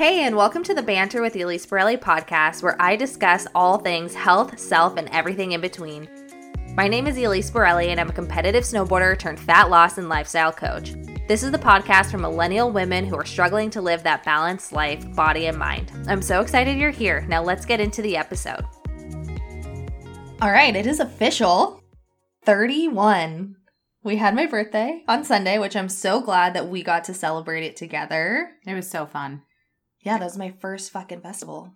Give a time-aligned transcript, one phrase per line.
[0.00, 4.14] Hey, and welcome to the Banter with Elise Borelli podcast, where I discuss all things
[4.14, 6.08] health, self, and everything in between.
[6.74, 10.52] My name is Elise Borelli, and I'm a competitive snowboarder turned fat loss and lifestyle
[10.52, 10.94] coach.
[11.28, 15.04] This is the podcast for millennial women who are struggling to live that balanced life,
[15.14, 15.92] body, and mind.
[16.08, 17.26] I'm so excited you're here.
[17.28, 18.64] Now let's get into the episode.
[20.40, 21.82] All right, it is official
[22.46, 23.54] 31.
[24.02, 27.64] We had my birthday on Sunday, which I'm so glad that we got to celebrate
[27.64, 28.52] it together.
[28.66, 29.42] It was so fun.
[30.02, 31.74] Yeah, that was my first fucking festival.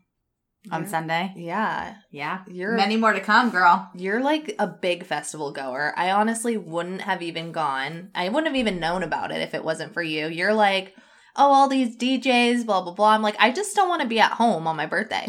[0.70, 1.32] On You're- Sunday?
[1.36, 1.96] Yeah.
[2.10, 2.40] Yeah.
[2.50, 3.90] You're Many more to come, girl.
[3.94, 5.92] You're like a big festival goer.
[5.94, 8.10] I honestly wouldn't have even gone.
[8.14, 10.26] I wouldn't have even known about it if it wasn't for you.
[10.28, 10.94] You're like,
[11.36, 13.10] oh, all these DJs, blah, blah, blah.
[13.10, 15.24] I'm like, I just don't want to be at home on my birthday.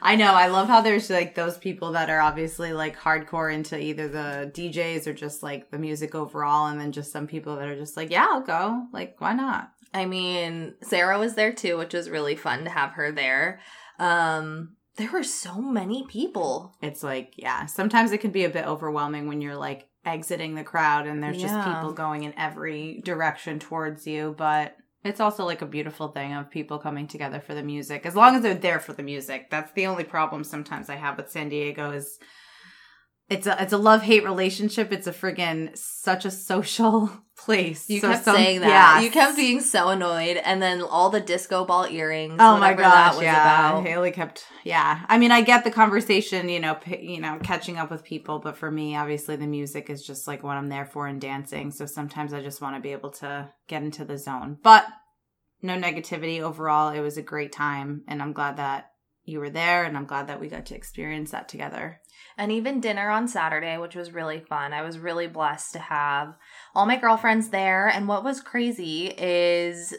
[0.00, 0.32] I know.
[0.34, 4.50] I love how there's like those people that are obviously like hardcore into either the
[4.54, 7.96] DJs or just like the music overall, and then just some people that are just
[7.96, 8.86] like, yeah, I'll go.
[8.92, 9.70] Like, why not?
[9.92, 13.60] I mean, Sarah was there too, which was really fun to have her there.
[13.98, 16.76] Um, there were so many people.
[16.82, 20.64] It's like, yeah, sometimes it can be a bit overwhelming when you're like exiting the
[20.64, 25.62] crowd and there's just people going in every direction towards you, but it's also like
[25.62, 28.04] a beautiful thing of people coming together for the music.
[28.04, 29.50] As long as they're there for the music.
[29.50, 32.18] That's the only problem sometimes I have with San Diego is
[33.28, 34.92] it's a it's a love hate relationship.
[34.92, 37.88] It's a friggin' such a social place.
[37.90, 38.68] You So kept some- saying that.
[38.68, 39.00] yeah.
[39.00, 42.36] You kept being so annoyed, and then all the disco ball earrings.
[42.38, 42.92] Oh my gosh!
[42.92, 43.86] that was yeah, about.
[43.86, 44.44] Haley kept.
[44.64, 48.02] Yeah, I mean, I get the conversation, you know, p- you know, catching up with
[48.04, 51.20] people, but for me, obviously, the music is just like what I'm there for and
[51.20, 51.70] dancing.
[51.70, 54.58] So sometimes I just want to be able to get into the zone.
[54.62, 54.86] But
[55.60, 56.90] no negativity overall.
[56.94, 58.90] It was a great time, and I'm glad that
[59.28, 62.00] you were there, and I'm glad that we got to experience that together.
[62.38, 64.72] and even dinner on Saturday, which was really fun.
[64.72, 66.36] I was really blessed to have
[66.74, 67.88] all my girlfriends there.
[67.88, 69.92] And what was crazy is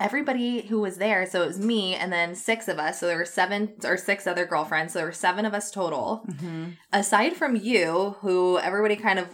[0.00, 2.98] everybody who was there, so it was me and then six of us.
[2.98, 4.92] So there were seven or six other girlfriends.
[4.92, 6.26] So there were seven of us total.
[6.28, 6.70] Mm-hmm.
[6.92, 9.28] Aside from you, who everybody kind of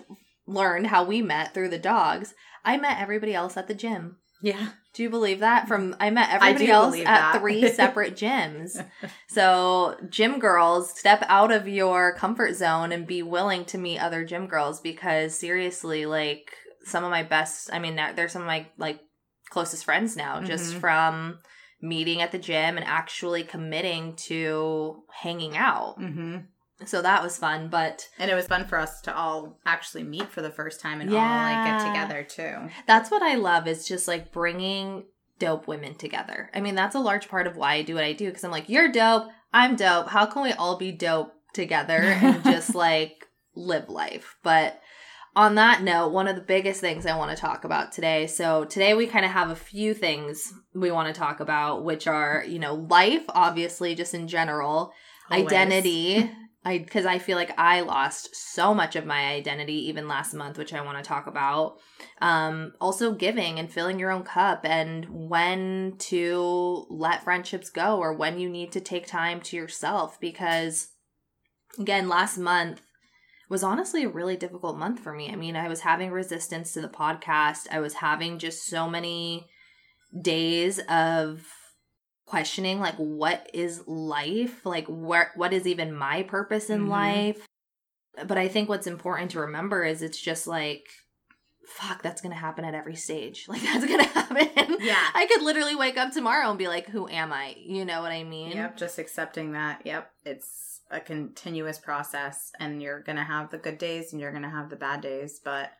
[0.46, 4.18] learned how we met through the dogs, I met everybody else at the gym.
[4.42, 5.68] Yeah, Do you believe that?
[5.68, 7.38] From I met everybody do else at that.
[7.40, 8.84] three separate gyms.
[9.28, 14.24] So, gym girls, step out of your comfort zone and be willing to meet other
[14.24, 16.50] gym girls because seriously, like
[16.84, 18.98] some of my best, I mean, they're some of my like
[19.48, 20.80] closest friends now just Mhm.
[20.80, 21.38] from
[21.80, 25.94] meeting at the gym and actually committing to hanging out.
[25.98, 26.38] hmm
[26.86, 30.30] So that was fun, but and it was fun for us to all actually meet
[30.30, 32.70] for the first time and all like get together too.
[32.86, 35.04] that's what I love is just like bringing
[35.38, 36.50] dope women together.
[36.54, 38.50] I mean, that's a large part of why I do what I do because I'm
[38.50, 40.08] like, you're dope, I'm dope.
[40.08, 44.36] How can we all be dope together and just like live life?
[44.42, 44.80] But
[45.36, 48.26] on that note, one of the biggest things I want to talk about today.
[48.26, 52.06] So, today we kind of have a few things we want to talk about, which
[52.06, 54.92] are, you know, life, obviously, just in general,
[55.30, 55.46] Always.
[55.46, 56.30] identity.
[56.64, 60.58] I because I feel like I lost so much of my identity even last month,
[60.58, 61.78] which I want to talk about.
[62.20, 68.12] Um, also giving and filling your own cup and when to let friendships go or
[68.12, 70.88] when you need to take time to yourself because
[71.78, 72.82] again, last month
[73.48, 75.30] was honestly a really difficult month for me.
[75.30, 77.66] I mean, I was having resistance to the podcast.
[77.70, 79.48] I was having just so many
[80.20, 81.46] days of
[82.30, 84.64] questioning like what is life?
[84.64, 86.88] Like where what is even my purpose in Mhm.
[86.88, 87.46] life?
[88.26, 90.86] But I think what's important to remember is it's just like
[91.66, 93.44] fuck, that's to happen at every stage.
[93.48, 94.76] Like that's to happen.
[94.80, 94.98] Yeah.
[95.14, 97.54] I could literally wake up tomorrow and be like, who am I?
[97.58, 98.50] You know what I mean?
[98.52, 99.82] Yep, just accepting that.
[99.84, 104.50] Yep, it's a continuous process, and you're gonna have the good days and you're gonna
[104.50, 105.40] have the bad days.
[105.44, 105.70] But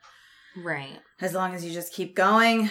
[0.57, 1.01] Right.
[1.21, 2.71] as long as you just keep going,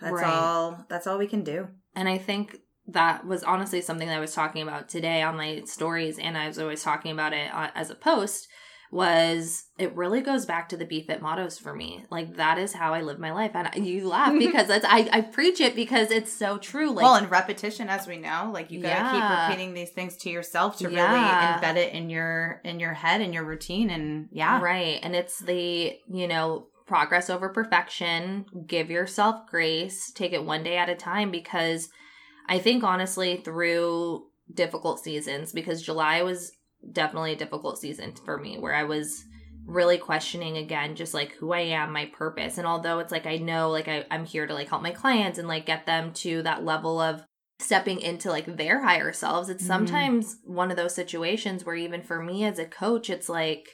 [0.00, 0.26] that's Right.
[0.26, 0.84] all.
[0.88, 1.68] That's all we can do.
[1.96, 2.56] And I think
[2.88, 6.46] that was honestly something that I was talking about today on my stories, and I
[6.46, 8.48] was always talking about it uh, as a post.
[8.92, 12.04] Was it really goes back to the BFIT mottos for me?
[12.08, 15.20] Like that is how I live my life, and you laugh because that's I I
[15.22, 16.90] preach it because it's so true.
[16.92, 19.10] Like well, and repetition, as we know, like you gotta Yeah.
[19.10, 21.12] keep repeating these things to yourself to Yeah.
[21.12, 23.90] really embed it in your in your head and your routine.
[23.90, 25.00] And yeah, Right.
[25.02, 28.46] And it's the, you know, progress over perfection.
[28.68, 30.12] Give yourself grace.
[30.12, 31.88] Take it one day at a time because
[32.48, 36.52] I think honestly through difficult seasons because July was
[36.92, 39.24] definitely a difficult season for me where I was
[39.66, 42.56] really questioning again just like who I am, my purpose.
[42.56, 45.38] And although it's like I know like I, I'm here to like help my clients
[45.38, 47.24] and like get them to that level of
[47.58, 49.66] stepping into like their higher selves, it's Mhm.
[49.66, 53.66] sometimes one of those situations where even for me as a coach, it's like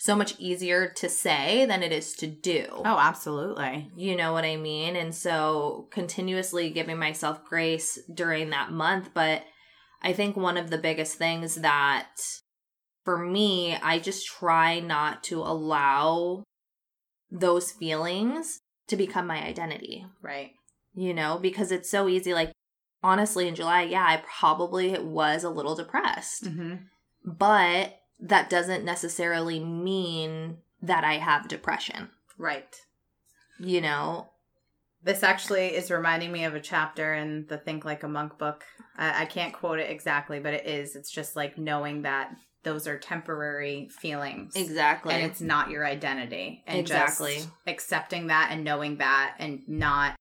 [0.00, 2.64] so much easier to say than it is to do.
[2.70, 3.90] Oh, absolutely.
[3.94, 4.96] You know what I mean?
[4.96, 9.10] And so continuously giving myself grace during that month.
[9.12, 9.42] But
[10.00, 12.16] I think one of the biggest things that
[13.04, 16.44] for me, I just try not to allow
[17.30, 20.06] those feelings to become my identity.
[20.22, 20.52] Right.
[20.94, 22.32] You know, because it's so easy.
[22.32, 22.52] Like,
[23.02, 26.44] honestly, in July, yeah, I probably was a little depressed.
[26.44, 26.76] Mm-hmm.
[27.22, 32.10] But that doesn't necessarily mean that I have depression.
[32.38, 32.74] Right.
[33.58, 34.28] You know,
[35.02, 38.64] This actually is reminding me of a chapter in the Think Like a Monk book.
[38.96, 40.96] I, I can't quote it exactly, but it is.
[40.96, 44.54] It's just like knowing that those are temporary feelings.
[44.54, 45.14] exactly.
[45.14, 46.62] And it's not your identity.
[46.66, 47.36] And Exactly.
[47.36, 50.16] just accepting that and knowing that and not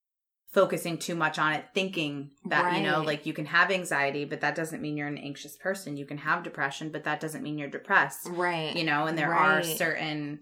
[0.51, 4.41] focusing too much on it, thinking that, you know, like you can have anxiety, but
[4.41, 5.95] that doesn't mean you're an anxious person.
[5.95, 8.27] You can have depression, but that doesn't mean you're depressed.
[8.27, 8.75] right.
[8.75, 10.41] You know, and there are certain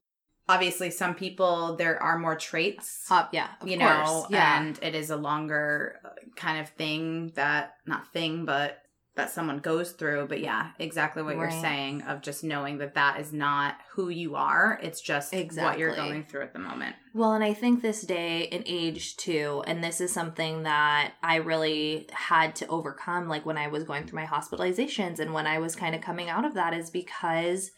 [0.50, 4.08] obviously some people there are more traits Uh, yeah, of you course.
[4.08, 4.62] know, yeah.
[4.62, 8.80] and it is a longer uh, kind of thing that not thing, but
[9.18, 10.28] that someone goes through.
[10.28, 14.36] But yeah, exactly what you're saying of just knowing that that is not who you
[14.36, 14.80] are.
[14.82, 16.96] It's just what you're going through at the moment.
[17.14, 21.38] Well, and I think this day and age too, and this is something that I
[21.38, 25.60] really had to overcome, like when I was going through my hospitalizations and when I
[25.60, 27.72] was kind of coming out of that, is because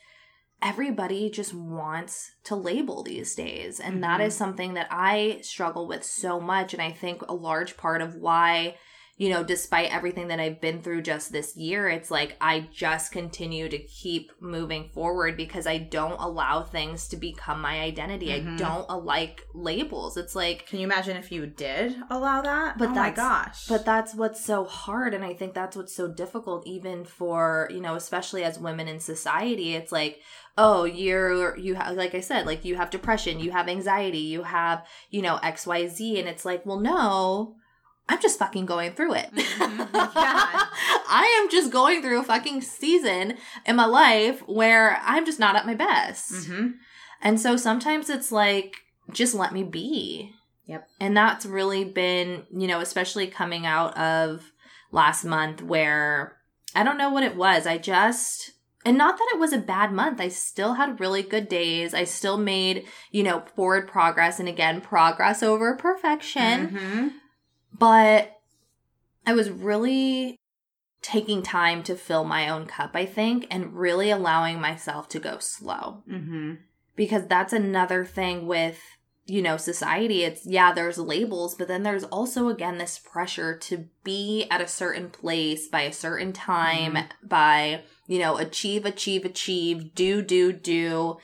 [0.62, 3.80] everybody just wants to label these days.
[3.80, 4.26] And that Mhm.
[4.26, 6.74] is something that I struggle with so much.
[6.74, 8.78] And I think a large part of why.
[9.20, 13.12] You know, despite everything that I've been through just this year, it's like I just
[13.12, 18.28] continue to keep moving forward because I don't allow things to become my identity.
[18.30, 18.54] Mhm.
[18.56, 20.16] I don't like labels.
[20.16, 22.78] It's like, Can you imagine if you did allow that?
[22.78, 23.68] But oh my gosh.
[23.68, 25.14] but that's what's so hard.
[25.14, 29.02] And I think that's what's so difficult, even for, you know, especially as women in
[29.02, 29.76] society.
[29.76, 30.22] It's like,
[30.58, 34.44] oh, you're, you have, like I said, like you have depression, you have anxiety, you
[34.44, 36.20] have, you know, XYZ.
[36.20, 37.56] And it's like, well, no.
[38.10, 39.30] I'm just fucking going through it.
[39.34, 39.90] Mhm.
[40.16, 40.66] Yeah.
[41.12, 43.36] I am just going through a fucking season
[43.66, 46.32] in my life where I'm just not at my best.
[46.32, 46.74] Mhm.
[47.22, 48.74] And so sometimes it's like,
[49.12, 50.34] just let me be.
[50.66, 50.88] Yep.
[51.00, 54.52] And that's really been, you know, especially coming out of
[54.92, 56.38] last month where
[56.76, 57.66] I don't know what it was.
[57.66, 58.52] I just,
[58.86, 60.22] and not that it was a bad month.
[60.22, 61.94] I still had really good days.
[61.96, 64.40] I still made, you know, forward progress.
[64.40, 67.12] And again, progress over perfection Mhm.
[67.80, 68.36] But
[69.26, 70.36] I was really
[71.02, 75.40] taking time to fill my own cup, I think, and really allowing myself to go
[75.40, 76.04] slow.
[76.10, 76.60] Mhm.
[76.96, 78.82] Because that's another thing with,
[79.26, 80.24] you know, society.
[80.24, 84.68] It's, yeah, there's labels, but then there's also, again, this pressure to be at a
[84.68, 91.18] certain place by a certain time, by, you know, achieve, achieve, achieve, do, do, do,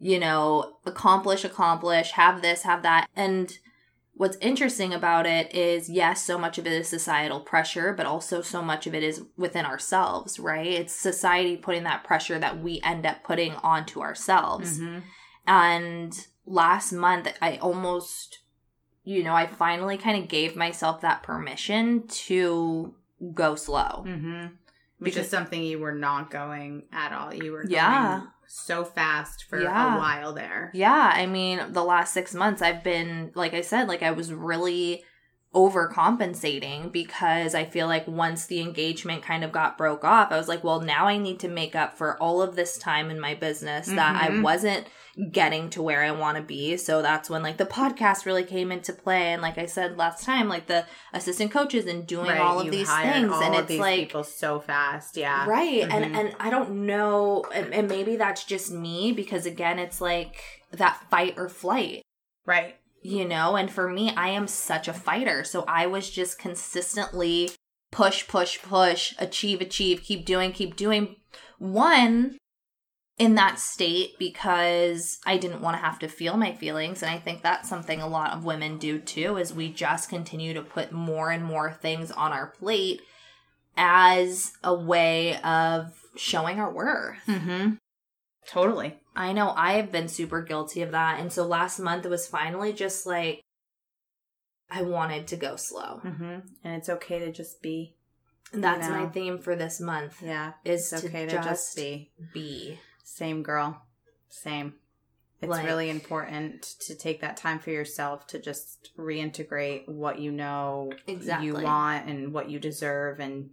[0.00, 3.08] you know, accomplish, accomplish, have this, have that.
[3.14, 3.56] And,
[4.20, 8.42] what's interesting about it is yes so much of it is societal pressure but also
[8.42, 12.80] so much of it is within ourselves right it's society putting that pressure that we
[12.84, 15.02] end up putting onto ourselves Mhm.
[15.46, 18.40] and last month i almost
[19.04, 22.94] you know i finally kind of gave myself that permission to
[23.34, 24.52] go slow Mhm.
[24.98, 27.32] Which Because- is something you were not going at all.
[27.32, 28.20] You were Yeah.
[28.52, 29.94] So fast for Yeah.
[29.94, 30.72] a while there.
[30.74, 34.32] Yeah, I mean, the last six months, I've been, like I said, like I was
[34.32, 35.04] really
[35.54, 40.48] overcompensating because I feel like once the engagement kind of got broke off, I was
[40.48, 43.34] like, well, now I need to make up for all of this time in my
[43.34, 44.42] business that I Mhm.
[44.42, 44.86] wasn't
[45.32, 46.76] getting to where I want to be.
[46.76, 49.32] So that's when like the podcast really came into play.
[49.32, 52.70] And like I said last time, like the assistant coaches and doing Right, all of
[52.70, 53.32] these things.
[53.34, 55.16] and it's like, people so fast.
[55.16, 55.46] Yeah.
[55.46, 55.82] Right.
[55.82, 55.92] Mhm.
[55.92, 60.36] And and I don't know and, and maybe that's just me because again it's like
[60.72, 62.02] that fight or flight,
[62.46, 62.76] Right.
[63.02, 63.56] you know?
[63.56, 65.44] And for me, I am such a fighter.
[65.44, 67.50] So I was just consistently
[67.90, 71.16] push, push, push, achieve, achieve, keep doing, keep doing.
[71.58, 72.38] One
[73.20, 77.18] in that state because I didn't want to have to feel my feelings and I
[77.18, 80.90] think that's something a lot of women do too is we just continue to put
[80.90, 83.02] more and more things on our plate
[83.76, 87.18] as a way of showing our worth.
[87.26, 87.74] Mm-hmm.
[88.48, 88.96] Totally.
[89.14, 92.26] I know I have been super guilty of that and so last month it was
[92.26, 93.42] finally just like
[94.70, 96.00] I wanted to go slow.
[96.02, 96.38] Mm-hmm.
[96.64, 97.96] And it's okay to just be.
[98.50, 99.00] That's know.
[99.02, 100.52] my theme for this month Yeah.
[100.64, 102.10] is It's to, okay to just, just be.
[102.32, 102.78] be.
[103.10, 103.82] Same girl.
[104.28, 104.74] Same.
[105.40, 110.30] It's Like- really important to take that time for yourself to just reintegrate what you
[110.30, 111.46] know Exactly.
[111.48, 113.50] you want and what you deserve and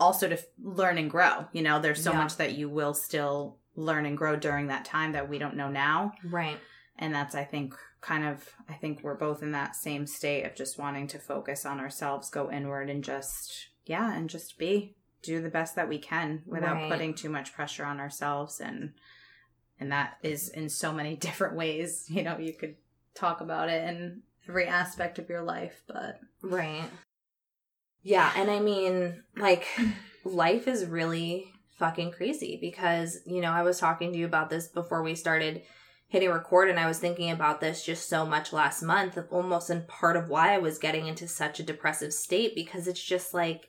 [0.00, 1.46] also to f- learn and grow.
[1.52, 2.18] You know, there's so Yeah.
[2.18, 5.68] much that you will still learn and grow during that time that we don't know
[5.70, 6.12] now.
[6.24, 6.58] Right.
[6.96, 10.54] And that's, I think, kind of, I think we're both in that same state of
[10.56, 15.40] just wanting to focus on ourselves, go inward, and just, yeah, and just be, do
[15.42, 16.90] the best that we can without Right.
[16.90, 18.60] putting too much pressure on ourselves.
[18.60, 18.92] And,
[19.80, 22.06] and that is in so many different ways.
[22.08, 22.76] You know, you could
[23.14, 26.88] talk about it in every aspect of your life, but Right.
[28.02, 29.66] Yeah, and I mean, like,
[30.24, 34.68] life is really fucking crazy because, you know, I was talking to you about this
[34.68, 35.62] before we started
[36.06, 39.82] hitting record, and I was thinking about this just so much last month, almost in
[39.82, 43.67] part of why I was getting into such a depressive state because it's just like,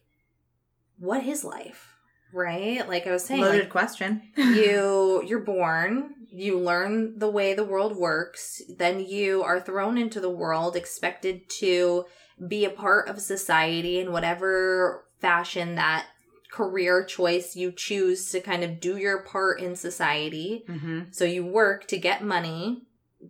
[1.00, 1.96] what is life?
[2.32, 2.88] Right?
[2.88, 4.22] Like I was saying, loaded like, question.
[4.38, 10.20] you you're born you learn the way the world works then you are thrown into
[10.20, 12.06] the world expected to
[12.48, 16.06] be a part of society in whatever fashion that
[16.52, 21.00] career choice you choose to kind of do your part in society Mm-hmm.
[21.12, 22.84] so you work to get money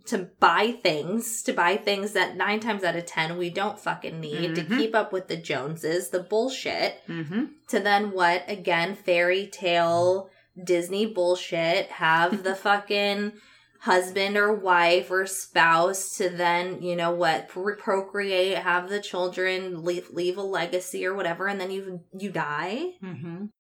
[0.05, 4.19] to buy things, to buy things that nine times out of ten we don't fucking
[4.19, 4.77] need to Mhm.
[4.77, 7.05] keep up with the Joneses, the bullshit.
[7.08, 7.46] Mm-hmm.
[7.69, 8.43] To then what?
[8.48, 10.29] Again, fairy tale
[10.63, 11.88] Disney bullshit.
[11.88, 13.34] Have the fucking
[13.81, 19.84] husband or wife or spouse to then, you know what, pro- procreate, have the children,
[19.86, 22.91] leave, leave a legacy or whatever, and then you you die.
[23.03, 23.46] Mm-hmm.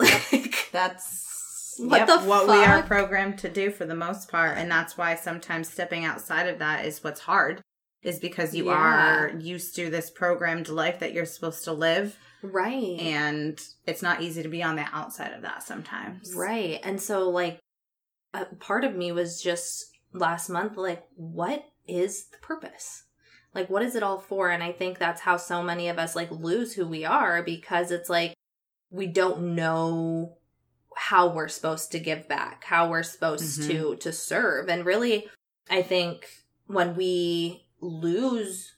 [0.00, 1.29] Like, That's
[1.88, 4.98] What yep, the what we are programmed to do for the most part, and that's
[4.98, 7.62] why sometimes stepping outside of that is what's hard.
[8.02, 8.72] Is because you Yeah.
[8.72, 12.98] are used to this programmed life that you're supposed to live, right.
[12.98, 16.32] and it's not easy to be on the outside of that sometimes.
[16.34, 16.80] Right.
[16.82, 17.58] And so, like,
[18.32, 23.04] a part of me was just last month, like, what is the purpose?
[23.54, 24.48] Like, what is it all for?
[24.48, 27.90] And I think that's how so many of us, like, lose who we are because
[27.90, 28.32] it's like
[28.90, 30.38] we don't know
[31.04, 33.66] how we're supposed to give back, how we're supposed Mhm.
[33.68, 34.68] to to serve.
[34.68, 35.28] And really,
[35.70, 36.28] I think
[36.66, 38.74] when we lose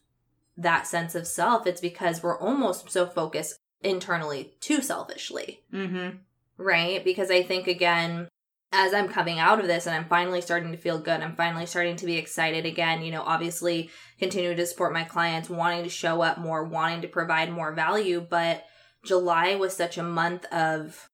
[0.57, 6.19] that sense of self, it's because we're almost so focused internally too selfishly Mm-hmm.
[6.59, 7.05] right?
[7.05, 8.29] Because I think again,
[8.71, 11.67] as I'm coming out of this and I'm finally starting to feel good, I'm finally
[11.67, 15.91] starting to be excited again, you know, obviously continue to support my clients, wanting to
[15.91, 18.65] show up more, wanting to provide more value, but
[19.05, 21.09] July was such a month of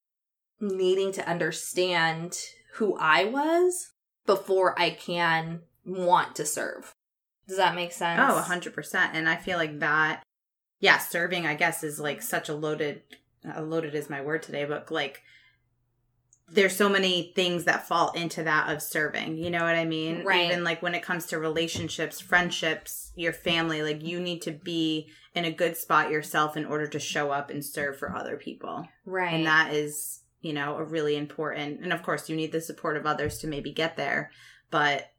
[0.61, 2.37] needing to understand
[2.75, 3.93] who I was
[4.27, 6.93] before I can want to serve.
[7.47, 8.21] Does that make sense?
[8.23, 8.95] Oh, 100%.
[9.15, 10.23] And I feel like that,
[10.81, 13.03] yeah, serving, I guess, is like such a loaded,
[13.49, 15.23] uh, loaded is my word today, but like,
[16.51, 19.37] there's so many things that fall into that of serving.
[19.37, 20.25] You know what I mean?
[20.25, 20.47] Right.
[20.47, 25.11] Even like when it comes to relationships, friendships, your family, like you need to be
[25.35, 28.89] in a good spot yourself in order to show up and serve for other people.
[29.05, 29.35] Right.
[29.35, 32.97] And that is, you know, a really important, and of course, you need the support
[32.97, 34.31] of others to maybe get there.
[34.71, 35.11] But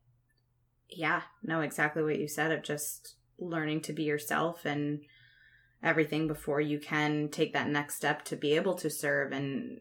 [0.90, 5.02] yeah, no, exactly what you said of just learning to be yourself and
[5.84, 9.80] everything before you can take that next step to be able to serve and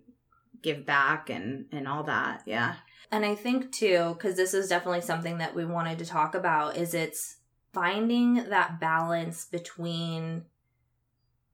[0.63, 2.43] give back and and all that.
[2.47, 2.77] Yeah.
[3.11, 6.77] And I think too, because this is definitely something that we wanted to talk about,
[6.77, 7.39] is it's
[7.73, 10.45] finding that balance between,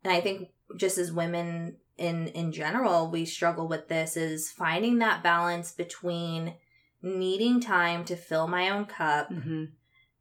[0.02, 4.98] and I think just as women in in general, we struggle with this, is finding
[4.98, 6.54] that balance between
[7.02, 9.64] needing time to fill my own cup Mm-hmm.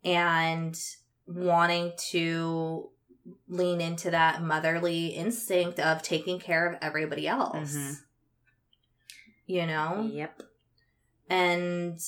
[0.04, 0.80] and
[1.26, 2.90] wanting to
[3.48, 7.74] lean into that motherly instinct of taking care of everybody else.
[7.74, 8.00] Mhm.
[9.46, 10.10] You know?
[10.12, 10.44] Yep.
[11.30, 12.00] And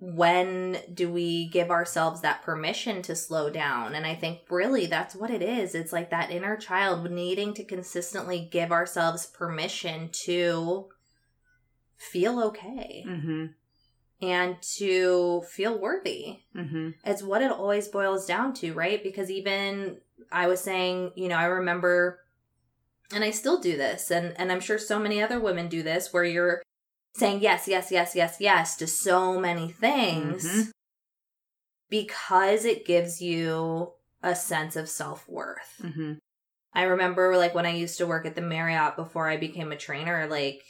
[0.00, 3.94] when do we give ourselves that permission to slow down?
[3.94, 5.74] And I think really that's what it is.
[5.74, 10.88] It's like that inner child needing to consistently give ourselves permission to
[11.96, 13.46] feel okay Mm-hmm.
[14.20, 16.40] and to feel worthy.
[16.54, 16.90] Mm-hmm.
[17.04, 19.02] It's what it always boils down to, right?
[19.02, 19.98] Because even
[20.30, 22.18] I was saying, you know, I remember
[23.14, 26.12] and I still do this and and I'm sure so many other women do this
[26.12, 26.62] where you're
[27.14, 30.70] saying yes, yes, yes, yes, yes to so many things Mhm.
[31.88, 33.92] because it gives you
[34.22, 35.80] a sense of self-worth.
[35.82, 36.14] Mm-hmm.
[36.72, 39.76] I remember like when I used to work at the Marriott before I became a
[39.76, 40.62] trainer, like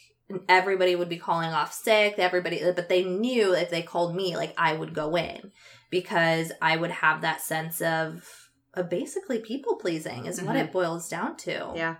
[0.48, 4.54] everybody would be calling off sick, everybody but they knew if they called me, like
[4.58, 5.52] I would go in
[5.90, 10.64] because I would have that sense of of basically people pleasing is what Mhm.
[10.64, 11.72] it boils down to.
[11.76, 11.96] Yeah.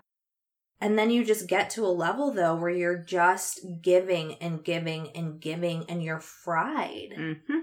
[0.80, 5.10] And then you just get to a level though where you're just giving and giving
[5.16, 7.14] and giving and you're fried.
[7.16, 7.60] Mm-hmm.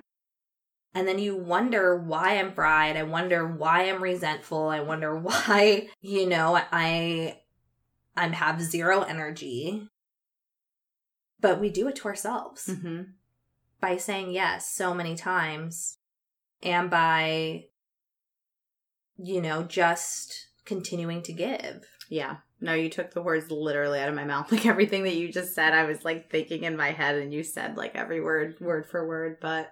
[0.93, 2.97] And then you wonder why I'm fried.
[2.97, 4.67] I wonder why I'm resentful.
[4.69, 7.41] I wonder why, you know, I
[8.17, 9.87] I have zero energy.
[11.39, 13.01] but we do it to ourselves Mm-hmm.
[13.79, 15.97] by saying yes so many times
[16.61, 17.65] and by
[19.17, 22.37] you know just continuing to give Yeah.
[22.61, 24.51] No, you took the words literally out of my mouth.
[24.51, 27.43] Like everything that you just said, I was like thinking in my head, and you
[27.43, 29.37] said like every word, word for word.
[29.41, 29.71] But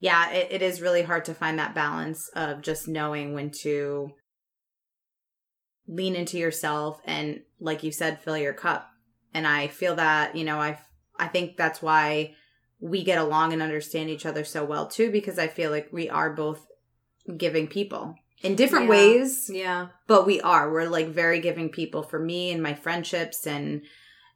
[0.00, 4.10] yeah, it, it is really hard to find that balance of just knowing when to
[5.86, 8.88] lean into yourself and, like you said, fill your cup.
[9.34, 10.78] And I feel that, you know, I
[11.18, 12.34] I think that's why
[12.80, 16.08] we get along and understand each other so well too, because I feel like we
[16.10, 16.66] are both
[17.36, 18.14] giving people
[18.44, 18.90] in different Yeah.
[18.90, 19.50] ways.
[19.52, 19.86] Yeah.
[20.06, 20.70] But we are.
[20.72, 23.82] We're like very giving people for me and my friendships and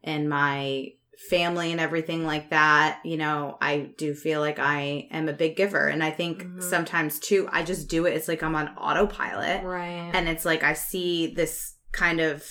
[0.03, 0.87] and my
[1.29, 3.01] family and everything like that.
[3.03, 5.85] You know i do feel like i am a big giver.
[5.87, 6.63] And i think Mhm.
[6.63, 8.13] sometimes too i just do it.
[8.15, 9.63] It's like i'm on autopilot.
[9.63, 10.09] Right.
[10.13, 12.45] And it's like i see this kind of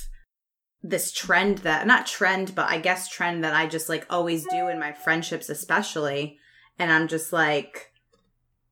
[0.83, 4.69] this trend that not trend but i guess trend that i just like always do
[4.69, 6.39] in my friendships especially.
[6.79, 7.91] And i'm just like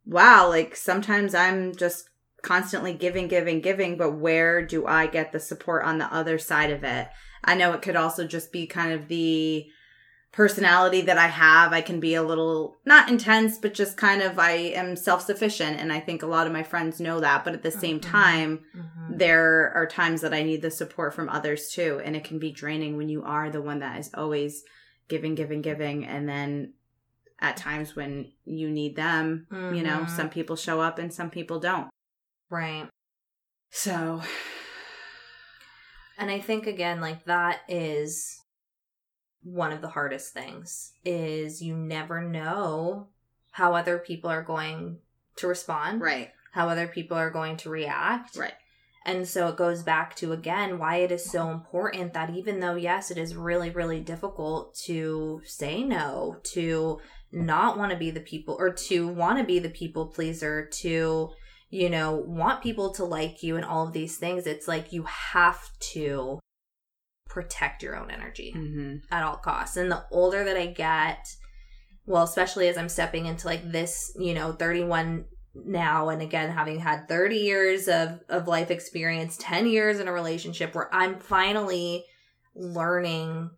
[0.04, 2.08] wow like sometimes i'm just
[2.46, 6.70] constantly giving giving giving but where do i get the support on the other side
[6.70, 7.08] of it
[7.44, 9.66] i know it could also just be kind of the
[10.32, 14.38] personality that i have i can be a little not intense but just kind of
[14.38, 17.62] i am self-sufficient and i think a lot of my friends know that but at
[17.62, 18.02] the same Mhm.
[18.02, 19.18] time Mhm.
[19.18, 22.00] there are times that I need the support from others too.
[22.04, 24.64] And it can be draining when you are the one that is always
[25.06, 26.04] giving, giving, giving.
[26.04, 26.72] And then
[27.38, 31.60] at times when you need them, you know, some people show up and some people
[31.60, 31.88] don't.
[32.50, 32.88] Right
[33.70, 34.22] So,
[36.18, 38.42] And I think again, like that is
[39.42, 43.08] one of the hardest things is you never know
[43.52, 44.98] how other people are going
[45.36, 48.36] to respond, right, how other people are going to react.
[48.36, 48.54] right.
[49.04, 52.74] And so it goes back to again why it is so important that even though,
[52.74, 56.98] yes, it is really, really difficult to say no, to
[57.30, 61.30] not want to be the people or to want to be the people pleaser, to,
[61.70, 65.02] you know, want people to like you and all of these things, it's like you
[65.04, 66.38] have to
[67.28, 68.96] protect your own energy Mm-hmm.
[69.10, 69.76] at all costs.
[69.76, 71.26] And the older that I get,
[72.06, 75.24] well, especially as I'm stepping into like this, you know, 31
[75.64, 80.12] now and again having had 30 years of of life experience, 10 years in a
[80.12, 82.04] relationship where I'm finally
[82.54, 83.50] learning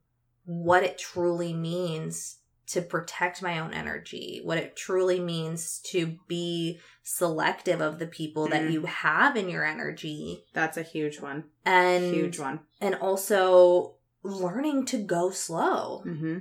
[0.44, 2.38] what it truly means
[2.68, 8.46] to protect my own energy, what it truly means to be selective of the people
[8.48, 8.72] that Mm.
[8.72, 11.44] you have in your energy That's a huge one.
[11.64, 12.61] and huge one.
[12.81, 16.38] and also learning to go slow, Mm-hmm.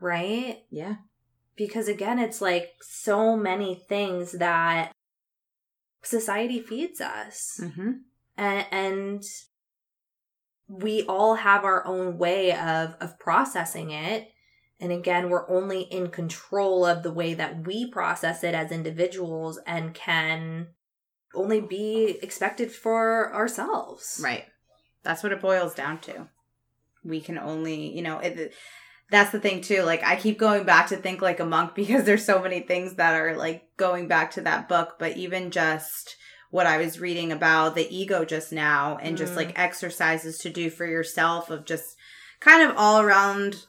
[0.00, 0.58] right?
[0.70, 0.96] Yeah.
[1.56, 4.92] Because again, it's like so many things that
[6.02, 7.58] society feeds us.
[7.62, 7.90] Mm-hmm.
[8.36, 9.22] And, and
[10.68, 14.28] we all have our own way of of processing it.
[14.84, 19.58] And again, we're only in control of the way that we process it as individuals
[19.66, 20.66] and can
[21.34, 24.20] only be expected for ourselves.
[24.22, 24.44] Right.
[25.02, 26.28] That's what it boils down to.
[27.02, 28.52] We can only, you know, it,
[29.10, 29.84] that's the thing too.
[29.84, 32.96] Like I keep going back to think like a monk because there's so many things
[32.96, 36.16] that are like going back to that book, but even just
[36.50, 39.36] what I was reading about the ego just now and just Mm.
[39.36, 41.96] like exercises to do for yourself of just
[42.40, 43.64] kind of all around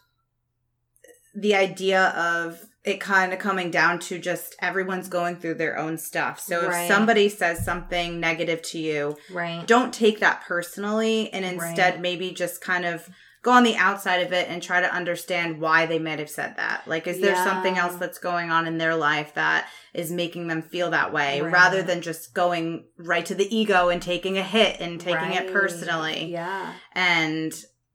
[1.36, 5.98] the idea of it kind of coming down to just everyone's going through their own
[5.98, 6.39] stuff.
[6.39, 6.82] So Right.
[6.84, 9.65] if somebody says something negative to you, Right.
[9.65, 12.02] don't take that personally and instead Right.
[12.02, 13.10] maybe just kind of
[13.41, 16.56] go on the outside of it and try to understand why they might have said
[16.58, 16.82] that.
[16.88, 17.43] Like, is there Yeah.
[17.43, 21.41] something else that's going on in their life that is making them feel that way
[21.41, 25.52] rather than just going right to the ego and taking a hit and taking it
[25.54, 26.26] personally?
[26.32, 26.74] Yeah.
[26.93, 27.54] And,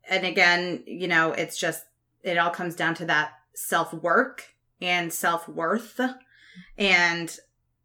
[0.09, 1.83] and again, you know, it's just,
[2.22, 4.44] it all comes down to that self work
[4.80, 6.00] and self worth.
[6.76, 7.35] And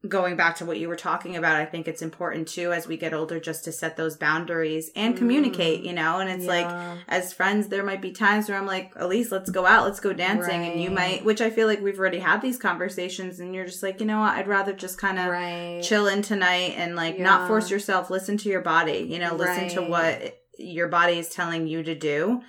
[0.08, 2.96] going back to what you were talking about, I think it's important too as we
[2.96, 5.86] get older just to set those boundaries and communicate, Mm.
[5.88, 6.20] you know?
[6.20, 6.68] And it's like,
[7.08, 10.14] as friends, there might be times where I'm like, Elise, let's go out, let's go
[10.14, 10.64] dancing.
[10.64, 13.82] And you might, which I feel like we've already had these conversations, and you're just
[13.82, 14.36] like, you know what?
[14.36, 15.82] I'd rather just kind of right.
[15.84, 19.70] chill in tonight and like not force yourself, listen to your body, you know, listen
[19.70, 22.42] to what your body is telling you to do.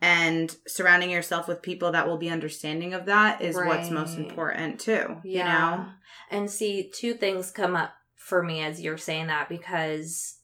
[0.00, 4.78] And surrounding yourself with people that will be understanding of that is what's most important
[4.78, 5.16] too.
[5.24, 5.38] Yeah.
[5.42, 5.86] You know?
[6.30, 10.38] And see, two things come up for me as you're saying that because,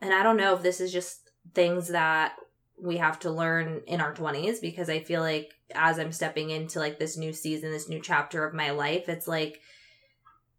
[0.00, 2.34] and I don't know if this is just things that
[2.82, 6.78] we have to learn in our 20s because I feel like as I'm stepping into
[6.78, 9.60] like this new season, this new chapter of my life, it's like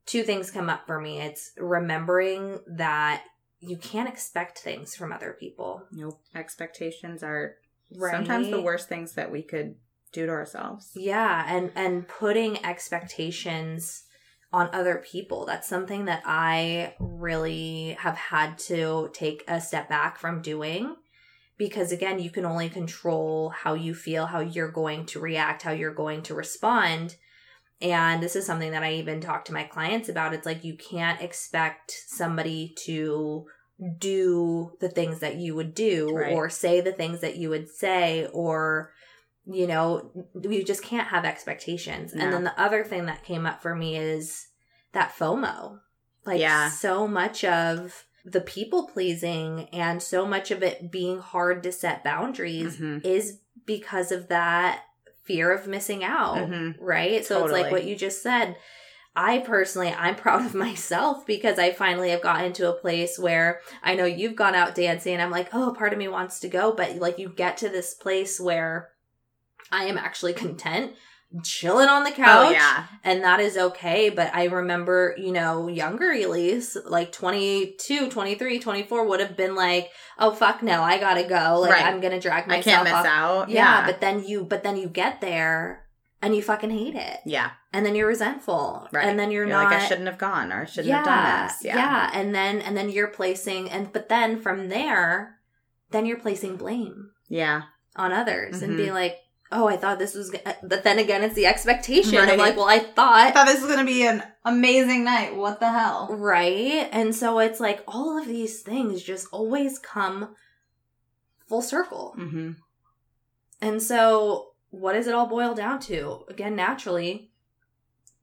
[0.05, 1.19] two things come up for me.
[1.19, 3.23] It's remembering that
[3.59, 5.83] you can't expect things from other people.
[5.91, 6.21] Nope.
[6.33, 7.57] Expectations are
[7.95, 8.11] Right.
[8.11, 9.75] sometimes the worst things that we could
[10.11, 10.91] do to ourselves.
[10.95, 14.03] Yeah, and and putting expectations
[14.53, 15.45] on other people.
[15.45, 20.95] That's something that I really have had to take a step back from doing
[21.61, 25.71] because again, you can only control how you feel, how you're going to react, how
[25.71, 27.15] you're going to respond.
[27.79, 30.33] And this is something that I even talk to my clients about.
[30.33, 33.45] It's like you can't expect somebody to
[33.97, 36.33] do the things that you would do Right.
[36.33, 38.91] or say the things that you would say or
[39.45, 42.23] you know we just can't have expectations No.
[42.23, 44.47] and then the other thing that came up for me is
[44.93, 45.79] that fomo
[46.25, 46.69] like Yeah.
[46.69, 52.03] so much of the people pleasing and so much of it being hard to set
[52.03, 53.03] boundaries Mhm.
[53.03, 54.83] is because of that
[55.23, 56.75] fear of missing out Mhm.
[56.79, 58.55] right so it's like what you just said
[59.15, 63.61] I personally, I'm proud of myself because I finally have gotten to a place where
[63.83, 66.47] I know you've gone out dancing and I'm like, oh, part of me wants to
[66.47, 66.71] go.
[66.73, 68.89] But like you get to this place where
[69.71, 70.93] I am actually content
[71.43, 72.47] chilling on the oh, couch.
[72.47, 72.85] Oh yeah.
[73.03, 74.09] And that is okay.
[74.09, 79.91] But I remember, you know, younger Elise, like 22, 23, 24 would have been like,
[80.19, 81.59] oh, fuck no, I gotta go.
[81.61, 81.85] Like Right.
[81.85, 83.05] I'm going to drag I myself can't miss off.
[83.05, 83.49] out.
[83.49, 85.85] Yeah, but then you, but then you get there
[86.21, 87.19] and you fucking hate it.
[87.25, 87.51] yeah.
[87.73, 88.87] And then you're resentful.
[88.91, 89.07] Right.
[89.07, 91.05] And then you're, You're, not like I shouldn't have gone or I shouldn't yeah, have
[91.05, 91.63] done this.
[91.63, 91.75] Yeah.
[91.77, 92.11] Yeah.
[92.13, 95.37] And then and then you're placing and but then from there,
[95.91, 97.61] then you're placing blame Yeah.
[97.95, 98.77] on others and Mhm.
[98.77, 99.17] being like,
[99.53, 100.35] oh, I thought this was.
[100.63, 102.17] But then again, it's the expectation.
[102.17, 102.29] Right.
[102.29, 103.33] I'm like, well, I thought I thought.
[103.33, 105.35] thought this was gonna be an amazing night.
[105.37, 106.09] What the hell?
[106.11, 106.89] Right.
[106.91, 110.35] And so it's like all of these things just always come
[111.47, 112.15] full circle.
[112.17, 112.51] Mm-hmm.
[113.61, 116.25] And so what does it all boil down to?
[116.29, 117.30] Again, naturally,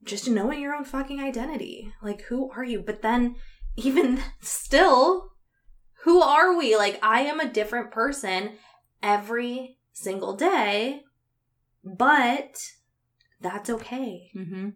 [0.03, 1.93] just knowing your own fucking identity.
[2.01, 2.81] Like, who are you?
[2.81, 3.35] But then,
[3.75, 5.31] even still,
[6.03, 6.75] who are we?
[6.75, 8.51] Like, I am a different person
[9.03, 11.01] every single day,
[11.83, 12.71] but
[13.41, 14.31] that's okay.
[14.35, 14.69] Mm-hmm.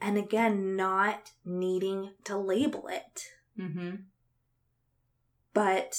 [0.00, 3.24] And again, not needing to label it.
[3.58, 3.96] Mm-hmm.
[5.52, 5.94] But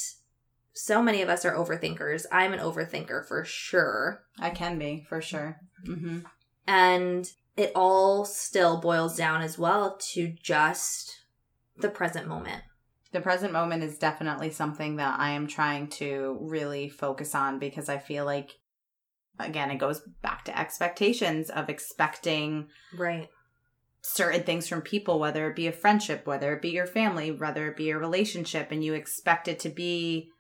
[0.74, 2.26] so many of us are overthinkers.
[2.32, 4.24] I'm an overthinker for sure.
[4.40, 5.60] I can be for sure.
[5.86, 6.20] Mm-hmm.
[6.68, 11.26] And it all still boils down as well to just
[11.78, 12.64] the present moment.
[13.12, 17.90] The present moment is definitely something that I am trying to really focus on because
[17.90, 18.52] I feel like,
[19.38, 23.30] again, it goes back to expectations of expecting Right.
[24.02, 27.68] certain things from people, whether it be a friendship, whether it be your family, whether
[27.68, 30.32] it be a relationship, and you expect it to be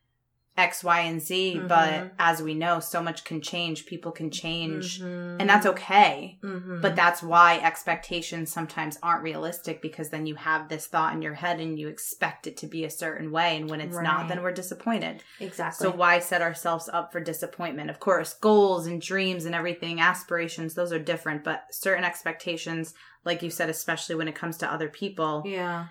[0.57, 1.55] X, Y, and Z.
[1.57, 1.67] Mhm.
[1.69, 3.85] But as we know, so much can change.
[3.85, 5.37] People can change, Mhm.
[5.39, 6.37] and that's okay.
[6.43, 6.81] Mhm.
[6.81, 11.35] But that's why expectations sometimes aren't realistic because then you have this thought in your
[11.35, 13.55] head and you expect it to be a certain way.
[13.55, 15.23] And when it's not, then we're disappointed.
[15.39, 15.85] exactly.
[15.85, 17.89] So why set ourselves up for disappointment?
[17.89, 23.41] Of course, goals and dreams and everything, aspirations, those are different, but certain expectations, like
[23.41, 25.87] you said, especially when it comes to other people, yeah.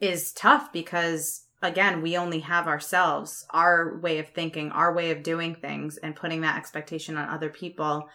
[0.00, 5.22] is tough because again, we only have ourselves, our way of thinking, our way of
[5.22, 8.08] doing things, and putting that expectation on other people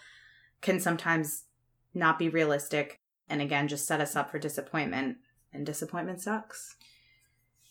[0.62, 1.44] can sometimes
[1.94, 5.18] not be realistic and again just set us up for disappointment.
[5.54, 6.76] And disappointment sucks.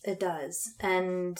[0.04, 0.74] It does.
[0.80, 1.38] And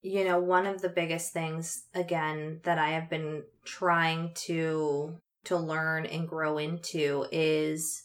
[0.00, 5.56] you know, one of the biggest things again that I have been trying to to
[5.56, 8.04] learn and grow into is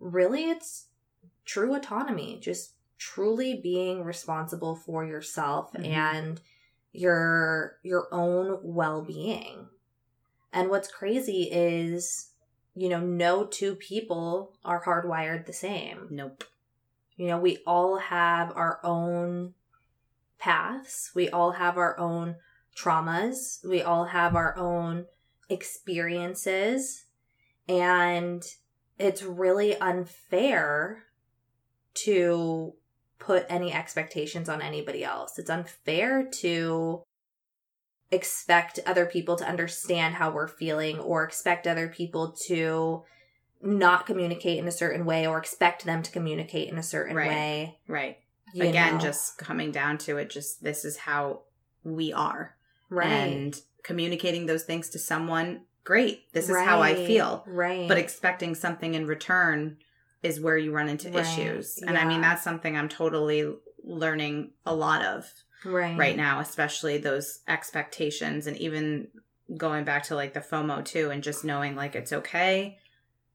[0.00, 0.86] really it's
[1.44, 5.86] true autonomy, just truly being responsible for yourself Mhm.
[5.86, 6.40] and
[6.92, 9.68] your your own well-being.
[10.52, 12.28] And what's crazy is
[12.74, 16.06] you know, no two people are hardwired the same.
[16.10, 16.44] Nope.
[17.16, 19.52] You know, we all have our own
[20.38, 21.10] paths.
[21.14, 22.36] We all have our own
[22.74, 23.62] traumas.
[23.62, 25.04] We all have our own
[25.50, 27.04] experiences.
[27.68, 28.42] And
[28.98, 31.04] it's really unfair
[31.94, 32.74] to
[33.22, 35.38] put any expectations on anybody else.
[35.38, 37.02] It's unfair to
[38.10, 43.04] expect other people to understand how we're feeling or expect other people to
[43.62, 47.28] not communicate in a certain way or expect them to communicate in a certain Right.
[47.28, 47.78] way.
[47.88, 48.18] Right.
[48.54, 49.00] you again, know?
[49.00, 51.42] just coming down to it, just this is how
[51.84, 52.56] we are.
[52.90, 53.06] right.
[53.08, 56.30] And communicating those things to someone, great.
[56.34, 57.42] This is how I feel.
[57.46, 57.88] Right.
[57.88, 59.78] But expecting something in return
[60.22, 61.20] is where you run into Right.
[61.20, 61.78] issues.
[61.86, 65.30] And I mean, that's something I'm totally learning a lot of
[65.64, 65.98] right.
[65.98, 69.08] right now, especially those expectations and even
[69.56, 72.78] going back to like the FOMO too, and just knowing like it's okay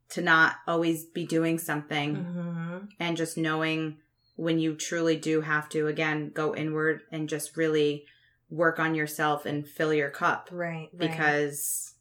[0.09, 3.97] to not always be doing something hmm and just knowing
[4.35, 8.05] when you truly do have to again go inward and just really
[8.49, 10.89] work on yourself and fill your cup Right.
[10.93, 10.97] right.
[10.97, 11.93] because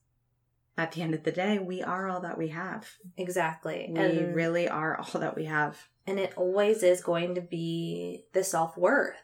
[0.78, 2.86] at the end of the day, we are all that we have.
[3.16, 3.90] Exactly.
[3.90, 5.88] We and, really are all that we have.
[6.06, 9.16] and it always is going to be the self worth,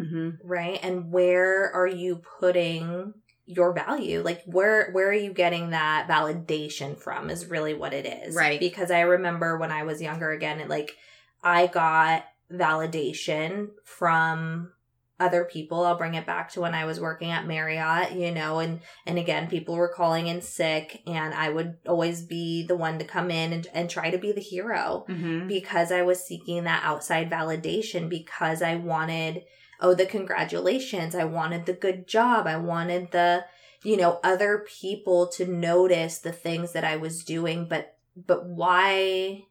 [0.00, 0.46] Mm-hmm.
[0.46, 0.78] right?
[0.82, 3.14] And where are you putting
[3.46, 4.22] your value?
[4.22, 8.34] Like where where are you getting that validation from is really what it is.
[8.36, 8.60] Right.
[8.60, 10.94] Because I remember when I was younger again, it like
[11.42, 14.72] I got validation from
[15.20, 15.84] other people.
[15.84, 19.18] I'll bring it back to when I was working at Marriott, you know, and and
[19.18, 23.30] again, people were calling in sick and I would always be the one to come
[23.30, 25.48] in and, and try to be the hero Mm-hmm.
[25.48, 29.42] because I was seeking that outside validation because I wanted
[29.80, 33.44] oh the congratulations, I wanted the good job, I wanted the
[33.82, 39.44] you know other people to notice the things that I was doing but but why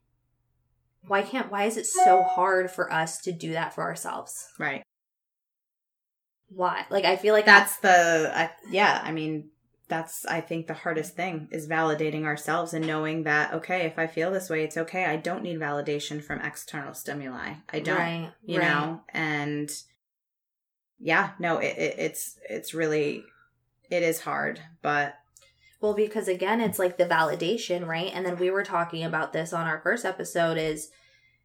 [1.07, 4.49] why can't why is it so hard for us to do that for ourselves?
[4.59, 4.83] Right.
[6.49, 6.85] Why?
[6.89, 9.49] Like I feel like That's the, I, yeah, I mean,
[9.89, 14.07] that's, I think, the hardest thing is validating ourselves and knowing that, okay, if I
[14.07, 15.05] feel this way, it's okay.
[15.05, 17.53] I don't need validation from external stimuli.
[17.69, 17.97] I don't.
[17.97, 18.67] right, you right.
[18.67, 19.71] know and
[20.99, 23.23] yeah no it, it, it's it's really
[23.91, 25.15] it is hard but
[25.79, 28.11] Well, because again, it's like the validation, right?
[28.13, 30.89] And then we were talking about this on our first episode is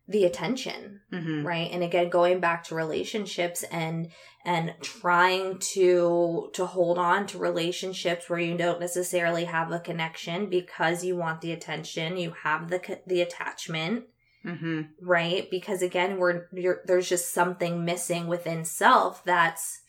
[0.08, 1.44] the attention, mhm.
[1.44, 1.70] right?
[1.70, 4.10] And again, going back to relationships and
[4.44, 10.50] and trying to to hold on to relationships where you don't necessarily have a connection
[10.50, 14.04] because you want the attention, you have the the attachment,
[14.44, 14.88] Mhm.
[15.00, 15.48] right?
[15.50, 19.82] Because again, we're you're, there's just something missing within self that's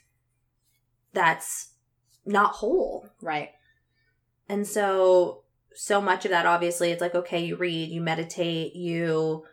[1.11, 1.71] that's
[2.25, 3.09] not whole.
[3.21, 3.49] right
[4.49, 5.43] And so,
[5.75, 9.43] so much of that, obviously, it's like, okay, you read, you meditate, you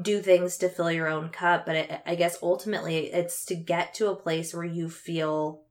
[0.00, 1.66] do things to fill your own cup.
[1.66, 5.62] But it, I guess ultimately, it's to get to a place where you feel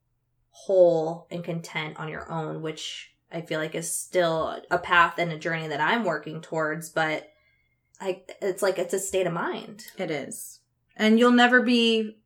[0.52, 5.32] whole and content on your own, which I feel like is still a path and
[5.32, 6.90] a journey that I'm working towards.
[6.90, 7.30] But
[8.00, 9.86] I, it's like, it's a state of mind.
[9.98, 10.60] it is
[10.98, 12.18] and you'll never be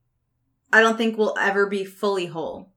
[0.74, 2.72] i don't think we'll ever be fully whole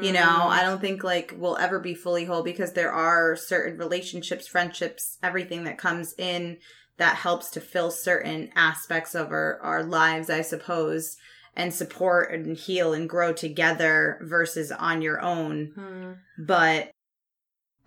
[0.00, 0.46] you know Mm.
[0.50, 5.18] i don't think like we'll ever be fully whole because there are certain relationships friendships
[5.20, 6.58] everything that comes in
[7.00, 11.16] that helps to fill certain aspects of our, our lives i suppose
[11.54, 15.72] and support and heal and grow together versus on your own.
[15.74, 16.12] Hmm.
[16.38, 16.90] but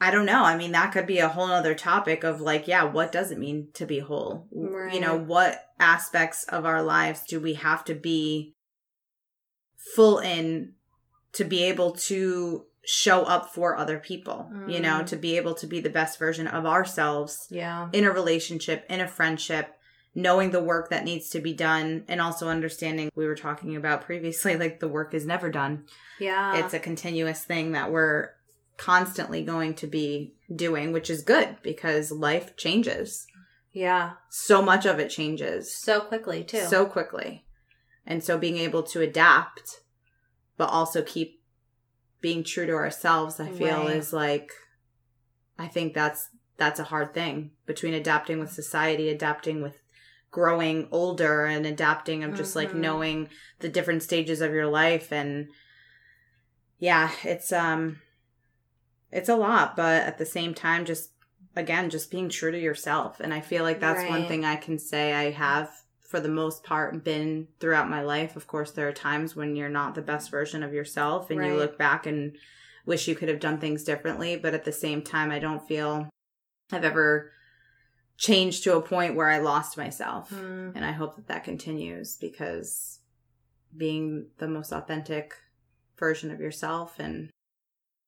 [0.02, 0.44] i don't know.
[0.44, 3.40] I mean that could be a whole other topic of like yeah what does it
[3.40, 4.48] mean to be whole?
[4.94, 8.54] You know what aspects of our lives do we have to be
[9.96, 10.74] full in
[11.34, 15.06] to be able to show up for other people you know Mm.
[15.08, 17.90] to be able to be the best version of ourselves Yeah.
[17.94, 19.76] in a relationship in a friendship
[20.16, 24.02] knowing the work that needs to be done and also understanding we were talking about
[24.06, 25.86] previously like the work is never done
[26.20, 26.58] Yeah.
[26.58, 28.32] it's a continuous thing that we're
[28.76, 33.28] constantly going to be doing, which is good because life changes.
[33.72, 34.14] yeah.
[34.30, 36.66] So much of it changes So quickly, too.
[36.66, 37.46] so quickly.
[38.06, 39.82] And so being able to adapt,
[40.58, 41.40] but also keep
[42.24, 43.98] being true to ourselves, I feel Right.
[43.98, 44.54] is like,
[45.60, 49.78] I think that's, that's a hard thing between adapting with society, adapting with
[50.32, 52.80] growing older and adapting of just like Mhm.
[52.80, 55.48] knowing the different stages of your life and
[56.80, 58.02] yeah it's um
[59.12, 61.12] it's a lot but at the same time just
[61.56, 64.80] again just being true to yourself and i feel like that's one thing i can
[64.80, 65.70] say i have
[66.14, 68.36] for the most part been throughout my life.
[68.36, 71.56] Of course there are times when you're not the best version of yourself and you
[71.56, 72.38] look back and
[72.86, 74.36] wish you could have done things differently.
[74.36, 76.08] But at the same time i don't feel
[76.72, 77.32] i've ever
[78.16, 80.30] changed to a point where i lost myself.
[80.30, 80.70] Hmm.
[80.76, 83.00] and I hope that that continues because
[83.76, 85.34] being the most authentic
[85.98, 87.32] version of yourself and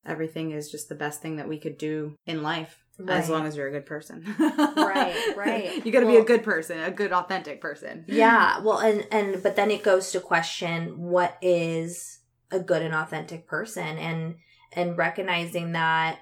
[0.06, 3.55] everything is just the best thing that we could do in life as long as
[3.58, 4.23] you're a good person.
[4.39, 5.86] Right, right.
[5.86, 8.05] You got to be a good person, a good authentic person.
[8.08, 12.19] yeah well and and but then it goes to question what is
[12.51, 14.36] a good and authentic person and
[14.73, 16.19] and recognizing that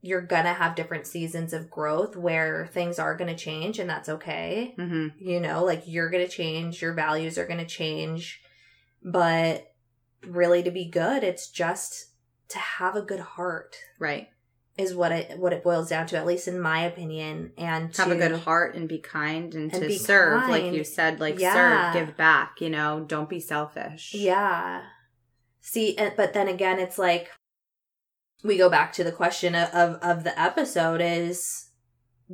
[0.00, 4.74] you're gonna have different seasons of growth where things are gonna change and that's okay
[4.78, 5.12] Mhm.
[5.18, 8.40] you know like you're gonna change your values are gonna change
[9.02, 9.74] but
[10.24, 12.10] really to be good it's just
[12.48, 14.28] to have a good heart Right.
[14.78, 18.12] Is what it what it boils down to at least in my opinion and Have
[18.12, 21.92] a good heart and be kind and, And to serve like you said like Yeah.
[21.92, 24.14] serve, give back, you know, don't be selfish.
[24.14, 24.82] Yeah.
[25.60, 27.28] See, uh, but then again, it's like
[28.44, 31.70] we go back to the question of, of, of the episode is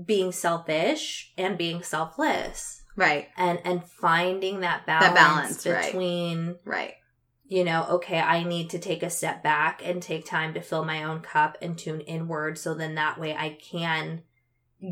[0.05, 3.29] being selfish and being selfless Right.
[3.37, 5.87] and, and finding that balance, balance, right.
[5.87, 6.95] between, Right.
[7.55, 10.85] You know, okay, I need to take a step back and take time to fill
[10.85, 14.25] my own cup and tune inward so then that way I can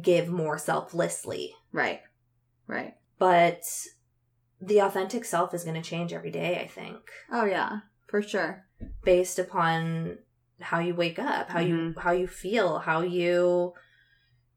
[0.01, 1.57] give more selflessly.
[1.73, 2.03] Right.
[2.69, 2.95] Right.
[3.19, 3.65] But
[4.61, 7.01] the authentic self is going to change every day, I think,
[7.33, 8.65] Oh yeah, for sure.
[9.03, 10.19] based upon
[10.61, 11.99] how you wake up, how you mm-hmm.
[11.99, 13.73] how you feel, how you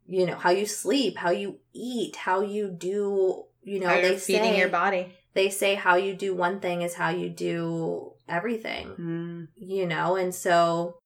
[0.05, 4.09] you know, how you sleep, how you eat, how you do, you know, How they
[4.09, 5.11] you're feeding say your body.
[5.35, 8.95] They say how you do one thing is how you do everything.
[8.99, 9.47] Mm.
[9.55, 10.97] you know and so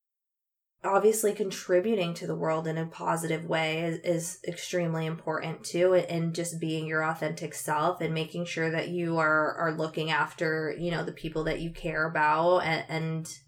[0.84, 6.34] obviously contributing to the world in a positive way is, is extremely important too and
[6.34, 10.90] just being your authentic self and making sure that you are are looking after you
[10.90, 13.40] know the people that you care about and, and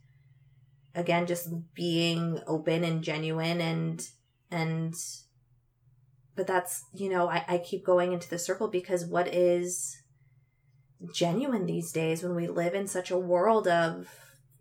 [0.93, 4.09] again just being open and genuine and
[4.49, 4.93] and
[6.35, 9.95] but that's you know I, I keep going into the circle because what is
[11.13, 14.07] genuine these days when we live in such a world of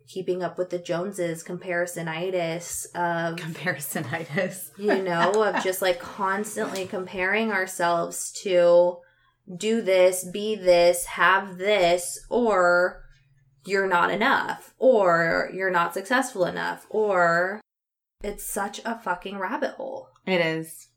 [0.07, 4.69] keeping up with the Joneses, comparisonitis, of Comparisonitis.
[4.77, 8.97] you know, of just like constantly comparing ourselves to
[9.55, 13.03] do this, be this, have this, or
[13.65, 17.61] you're not enough, or you're not successful enough, or
[18.23, 20.09] it's such a fucking rabbit hole.
[20.25, 20.87] It is.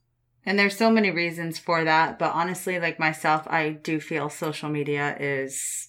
[0.47, 4.69] And there's so many reasons for that, but honestly, like myself, I do feel social
[4.69, 5.89] media is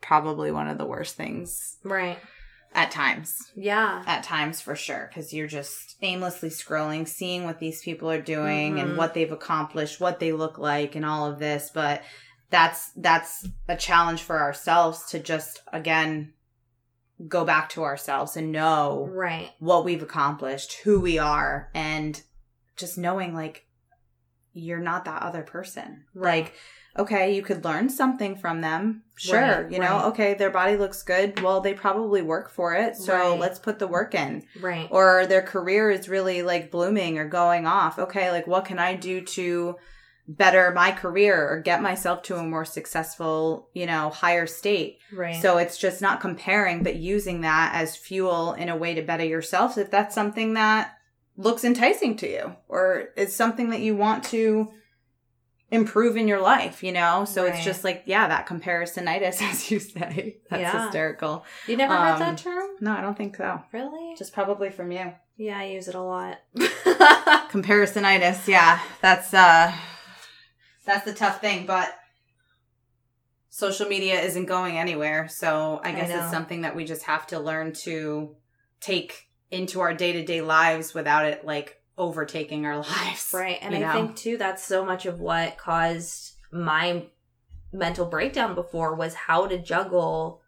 [0.00, 2.18] probably one of the worst things Right.
[2.74, 3.36] at times.
[3.54, 4.02] Yeah.
[4.06, 8.74] At times, for sure, because you're just aimlessly scrolling, seeing what these people are doing
[8.74, 8.82] Mhm.
[8.82, 11.70] and what they've accomplished, what they look like, and all of this.
[11.72, 12.02] But
[12.50, 16.32] that's that's a challenge for ourselves to just again
[17.26, 19.50] go back to ourselves and know Right.
[19.58, 22.22] what we've accomplished, who we are, and
[22.78, 23.66] just knowing like
[24.52, 26.04] you're not that other person.
[26.14, 26.44] Right.
[26.44, 26.54] Like,
[26.98, 29.02] okay, you could learn something from them.
[29.16, 29.40] Sure.
[29.62, 30.04] Right, you know, right.
[30.06, 31.40] okay, their body looks good.
[31.40, 32.96] Well, they probably work for it.
[32.96, 34.44] So let's put the work in.
[34.60, 34.88] Right.
[34.90, 37.98] Or their career is really like blooming or going off.
[37.98, 39.76] Okay, like what can I do to
[40.30, 44.98] better my career or get myself to a more successful, you know, higher state?
[45.12, 45.40] Right.
[45.40, 49.24] So it's just not comparing, but using that as fuel in a way to better
[49.24, 50.97] yourself if that's something that
[51.38, 54.68] looks enticing to you or is something that you want to
[55.70, 57.24] improve in your life, you know?
[57.24, 57.54] So Right.
[57.54, 60.38] it's just like, yeah, that comparisonitis, as you say.
[60.50, 60.82] That's Yeah.
[60.84, 61.44] hysterical.
[61.68, 62.68] you never heard um, that term?
[62.80, 63.62] No, I don't think so.
[63.72, 64.16] Really?
[64.16, 65.12] Just probably from you.
[65.36, 66.38] yeah, I use it a lot.
[66.56, 68.80] Comparisonitis, yeah.
[69.00, 69.72] That's uh
[70.84, 71.94] that's the tough thing, but
[73.50, 75.28] social media isn't going anywhere.
[75.28, 76.20] So I I guess know.
[76.20, 78.34] it's something that we just have to learn to
[78.80, 83.30] take into our day-to-day lives without it like overtaking our lives.
[83.32, 83.58] Right.
[83.60, 83.92] And I know?
[83.92, 87.04] think too that's so much of what caused my
[87.72, 90.40] mental breakdown before was how to juggle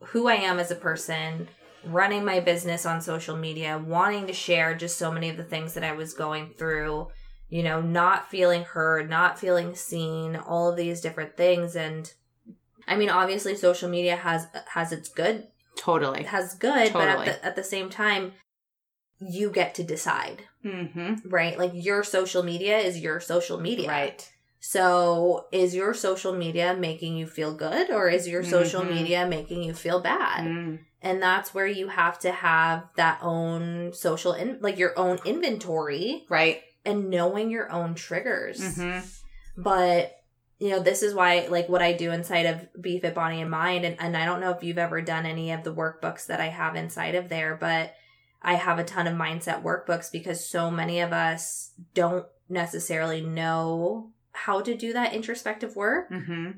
[0.00, 1.48] who I am as a person,
[1.84, 5.74] running my business on social media, wanting to share just so many of the things
[5.74, 7.08] that I was going through,
[7.48, 12.12] you know, not feeling heard, not feeling seen, all of these different things and
[12.86, 16.24] I mean obviously social media has has its good totally.
[16.24, 18.32] has good, but at the at the same time
[19.20, 21.28] you get to decide Mm-hmm.
[21.28, 21.56] right?
[21.58, 23.88] Like your social media is your social media.
[23.88, 24.30] Right.
[24.60, 28.90] So is your social media making you feel good or is your social Mhm.
[28.94, 30.44] media making you feel bad?
[30.44, 30.80] Mm.
[31.00, 36.26] And that's where you have to have that own social in like your own inventory
[36.28, 36.60] Right.
[36.84, 38.60] and knowing your own triggers.
[38.60, 39.06] Mm-hmm.
[39.62, 40.17] But
[40.58, 43.84] you know, this is why like what I do inside of BFIT Body and Mind
[43.84, 46.48] and, and I don't know if you've ever done any of the workbooks that I
[46.48, 47.94] have inside of there, but
[48.42, 54.10] I have a ton of mindset workbooks because so many of us don't necessarily know
[54.32, 56.50] how to do that introspective work, Mm-hmm.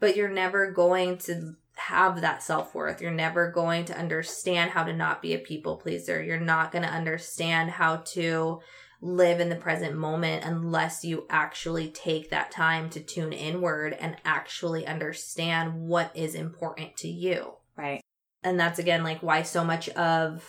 [0.00, 3.00] but you're never going to have that self worth.
[3.00, 6.22] You're never going to understand how to not be a people pleaser.
[6.22, 8.60] You're not going to understand how to
[9.04, 14.16] live in the present moment unless you actually take that time to tune inward and
[14.24, 18.00] actually understand what is important to you Right.
[18.42, 20.42] and that's again like why so much of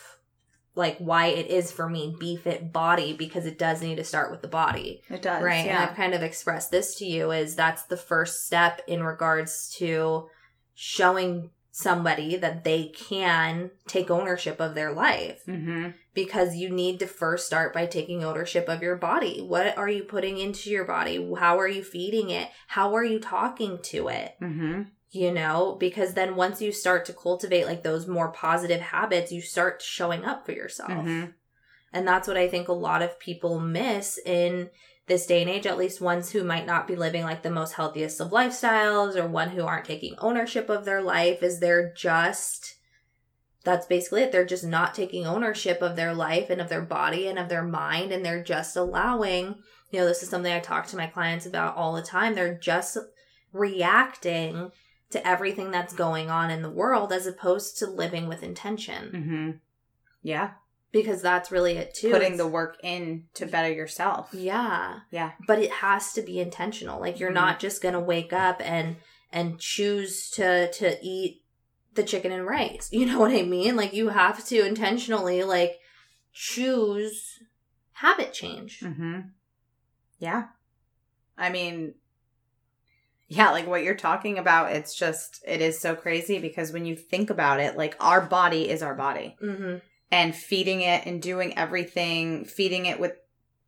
[0.74, 4.42] like why it is for me BFIT body because it does need to start with
[4.42, 5.44] the body It does.
[5.44, 5.88] right and Yeah.
[5.90, 10.30] i've kind of expressed this to you is that's the first step in regards to
[10.76, 15.90] showing somebody that they can take ownership of their life mm-hmm.
[16.14, 20.02] because you need to first start by taking ownership of your body what are you
[20.02, 24.36] putting into your body how are you feeding it how are you talking to it
[24.42, 24.84] Mm-hmm.
[25.12, 29.42] you know because then once you start to cultivate like those more positive habits you
[29.42, 31.32] start showing up for yourself Mm-hmm.
[31.92, 34.70] And that's what I think a lot of people miss in
[35.08, 37.74] this day and age, at least ones who might not be living like the most
[37.74, 42.76] healthiest of lifestyles or one who aren't taking ownership of their life, is they're just
[43.66, 44.32] that's basically it.
[44.32, 47.64] They're just not taking ownership of their life and of their body and of their
[47.64, 48.12] mind.
[48.14, 49.56] And they're just allowing,
[49.92, 52.36] you know, this is something I talk to my clients about all the time.
[52.36, 52.98] They're just
[53.52, 54.72] reacting
[55.10, 59.12] to everything that's going on in the world as opposed to living with intention.
[59.12, 59.52] Mm-hmm.
[60.22, 60.52] Yeah.
[60.96, 62.10] Because that's really it too.
[62.10, 64.30] Putting It's- the work in to better yourself.
[64.34, 65.00] yeah.
[65.12, 65.32] Yeah.
[65.46, 67.00] But it has to be intentional.
[67.00, 67.42] Like you're Mhm.
[67.44, 68.96] not just gonna wake up and
[69.32, 71.44] and choose to to eat
[71.94, 72.90] the chicken and rice.
[72.94, 73.76] You know what I mean?
[73.76, 75.80] Like you have to intentionally like
[76.34, 77.40] choose
[77.94, 78.80] habit change.
[78.82, 79.20] Mm-hmm.
[80.20, 80.44] Yeah.
[81.38, 81.96] I mean,
[83.28, 86.96] yeah, like what you're talking about, it's just, it is so crazy because when you
[86.96, 89.78] think about it, like our body is our body Mm-hmm.
[90.12, 93.14] And feeding it and doing everything, feeding it with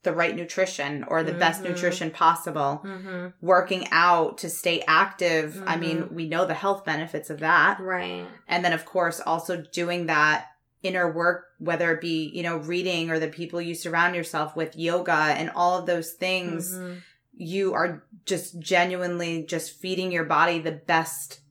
[0.04, 1.70] the right nutrition or the best Mhm.
[1.70, 3.28] nutrition possible, Mm-hmm.
[3.46, 5.62] working out to stay active.
[5.66, 5.80] I Mhm.
[5.80, 7.80] mean, we know the health benefits of that.
[7.80, 8.26] Right.
[8.48, 10.48] And then, of course, also doing that
[10.84, 14.78] inner work, whether it be, you know, reading or the people you surround yourself with,
[14.78, 17.02] yoga and all of those things, Mhm.
[17.34, 21.42] you are just genuinely just feeding your body the best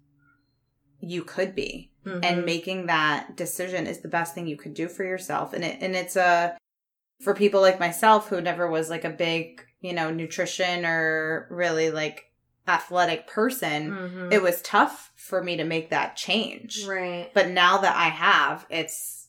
[1.01, 1.91] you could be.
[2.07, 2.25] Mhm.
[2.25, 5.53] And making that decision is the best thing you could do for yourself.
[5.53, 6.57] And it, and it's a,
[7.23, 11.91] for people like myself who never was like a big, you know, nutrition or really
[11.91, 12.31] like
[12.69, 14.33] athletic person, Mhm.
[14.33, 16.87] it was tough for me to make that change.
[16.87, 17.31] right.
[17.35, 19.29] But now that I have, it's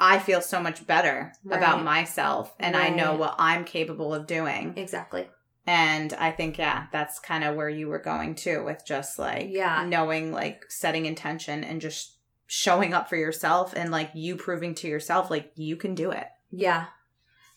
[0.00, 4.74] I feel so much better about myself and I know what I'm capable of doing.
[4.76, 5.28] Exactly.
[5.66, 9.46] And I think yeah, that's kind of where you were going too with just like
[9.48, 9.84] Yeah.
[9.86, 14.88] knowing like setting intention and just showing up for yourself and like you proving to
[14.88, 16.26] yourself like you can do it.
[16.50, 16.86] Yeah.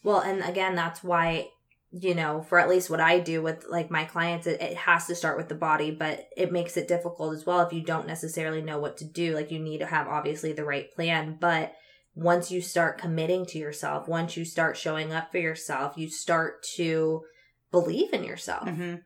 [0.03, 1.49] Well, and again, that's why,
[1.91, 5.05] you know, for at least what I do with like my clients, it, it has
[5.08, 8.08] to start with the body, but it makes it difficult as well if you don't
[8.08, 9.36] necessarily know what to do.
[9.36, 11.74] Like, you need to have obviously the right plan, but
[12.16, 16.64] once you start committing to yourself, once you start showing up for yourself, you start
[16.76, 17.24] to
[17.72, 18.68] believe in yourself.
[18.68, 19.01] Mhm.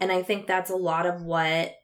[0.00, 1.74] And I think that's a lot of what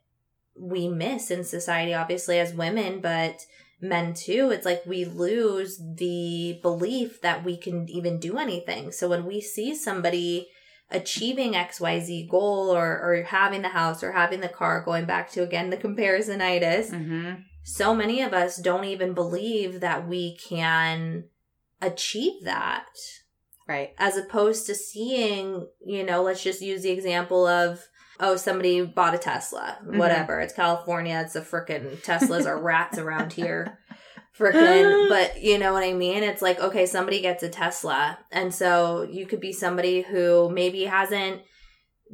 [0.59, 3.47] we miss in society, obviously, as women, but
[3.81, 4.51] men too.
[4.51, 8.93] It's like we lose the belief that we can even do anything.
[8.93, 10.49] So when we see somebody
[10.91, 15.43] achieving XYZ goal or, or having the house or having the car, going back to
[15.43, 17.45] again the comparisonitis, Mhm.
[17.65, 21.25] so many of us don't even believe that we can
[21.81, 22.87] achieve that
[23.69, 23.95] Right.
[23.99, 27.81] as opposed to seeing, you know, let's just use the example of,
[28.21, 29.97] oh, somebody bought a Tesla, Mhm.
[29.99, 30.41] whatever.
[30.41, 31.23] It's California.
[31.25, 33.79] It's a freaking Teslas are rats around here.
[34.39, 36.23] Freaking, but you know what I mean?
[36.23, 38.19] It's like, okay, somebody gets a Tesla.
[38.31, 41.43] And so you could be somebody who maybe hasn't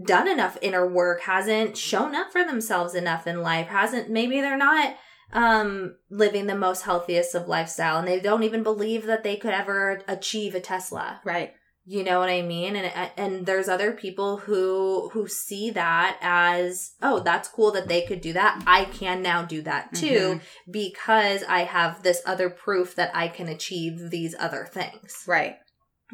[0.05, 4.57] done enough inner work, hasn't shown up for themselves enough in life, hasn't, maybe they're
[4.57, 4.95] not
[5.33, 9.53] um living the most healthiest of lifestyle and they don't even believe that they could
[9.53, 11.21] ever achieve a Tesla.
[11.25, 11.53] Right.
[11.91, 12.77] You know what I mean?
[12.77, 18.03] And and there's other people who who see that as, oh, that's cool that they
[18.03, 18.63] could do that.
[18.67, 23.49] I can now do that too because I have this other proof that I can
[23.49, 25.25] achieve these other things.
[25.27, 25.57] Right.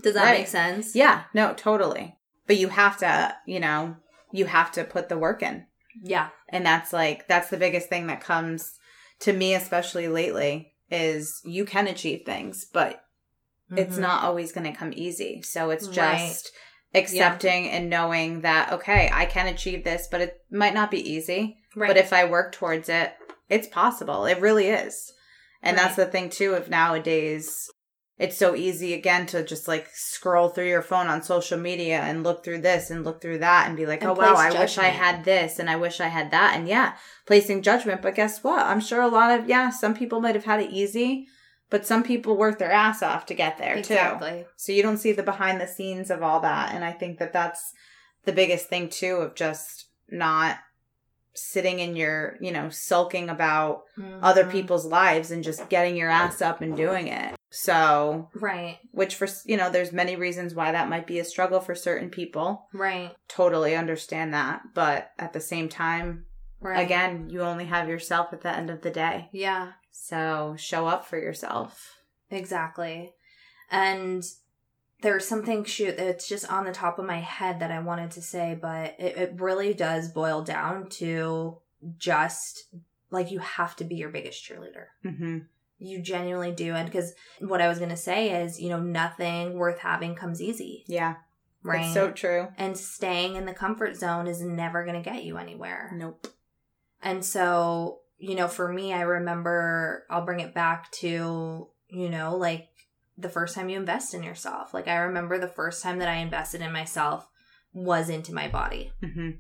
[0.01, 0.39] Does that Right.
[0.41, 0.95] make sense?
[0.95, 2.17] Yeah, no, totally.
[2.47, 3.97] But you have to, you know,
[4.33, 5.67] you have to put the work in.
[6.03, 6.29] Yeah.
[6.49, 8.79] And that's like that's the biggest thing that comes
[9.21, 13.01] to me especially lately is you can achieve things, but
[13.77, 14.01] it's Mhm.
[14.01, 15.43] not always going to come easy.
[15.43, 15.95] So it's Right.
[16.19, 16.53] just
[16.95, 21.59] accepting and knowing that okay, I can achieve this, but it might not be easy.
[21.77, 21.89] right.
[21.89, 23.15] But if I work towards it,
[23.49, 24.27] it's possible.
[24.27, 25.13] It really is.
[25.63, 27.69] And that's the thing too of nowadays
[28.17, 32.23] it's so easy again to just like scroll through your phone on social media and
[32.23, 34.61] look through this and look through that and be like, And "Oh wow, place I
[34.61, 36.95] wish I had this and I wish I had that." And yeah,
[37.27, 38.65] placing judgment, but guess what?
[38.65, 41.27] I'm sure a lot of yeah, some people might have had it easy,
[41.71, 43.95] but some people work their ass off to get there too.
[44.57, 46.73] So you don't see the behind the scenes of all that.
[46.73, 47.73] And I think that that's
[48.25, 50.59] the biggest thing too of just not
[51.35, 53.83] sitting in your, you know, sulking about
[54.23, 54.53] other Mhm.
[54.53, 57.35] people's lives and just getting your ass up and doing it.
[57.57, 58.81] So, Right.
[58.91, 62.11] which for, you know, there's many reasons why that might be a struggle for certain
[62.11, 62.69] people.
[62.73, 63.15] Right.
[63.29, 64.63] Totally understand that.
[64.75, 66.27] But at the same time,
[66.61, 66.81] Right.
[66.85, 69.29] again, you only have yourself at the end of the day.
[69.33, 69.73] Yeah.
[69.93, 71.99] So show up for yourself.
[72.31, 73.15] Exactly.
[73.71, 74.25] And
[75.03, 78.23] there's something shoot that's just on the top of my head that I wanted to
[78.23, 81.59] say, but it, it really does boil down to
[81.99, 82.65] just
[83.11, 84.87] like you have to be your biggest cheerleader.
[85.03, 85.39] hmm
[85.79, 86.75] You genuinely do.
[86.75, 90.41] And because what I was going to say is, you know, nothing worth having comes
[90.41, 91.17] easy, Yeah.
[91.63, 91.85] right?
[91.85, 92.49] It's so true.
[92.57, 95.91] and staying in the comfort zone is never going to get you anywhere.
[95.95, 96.29] Nope.
[97.03, 102.37] And so, you know, for me, I remember I'll bring it back to, you know,
[102.37, 102.69] like
[103.19, 104.73] the first time you invest in yourself.
[104.73, 107.29] Like I remember the first time that I invested in myself
[107.73, 109.31] was into my body hmm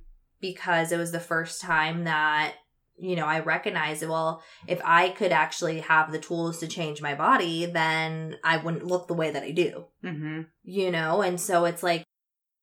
[0.40, 2.54] because it was the first time that
[2.96, 7.14] you know, I recognized, well, if I could actually have the tools to change my
[7.14, 9.86] body, then I wouldn't look the way that I do.
[10.02, 12.02] Hmm you know and so it's like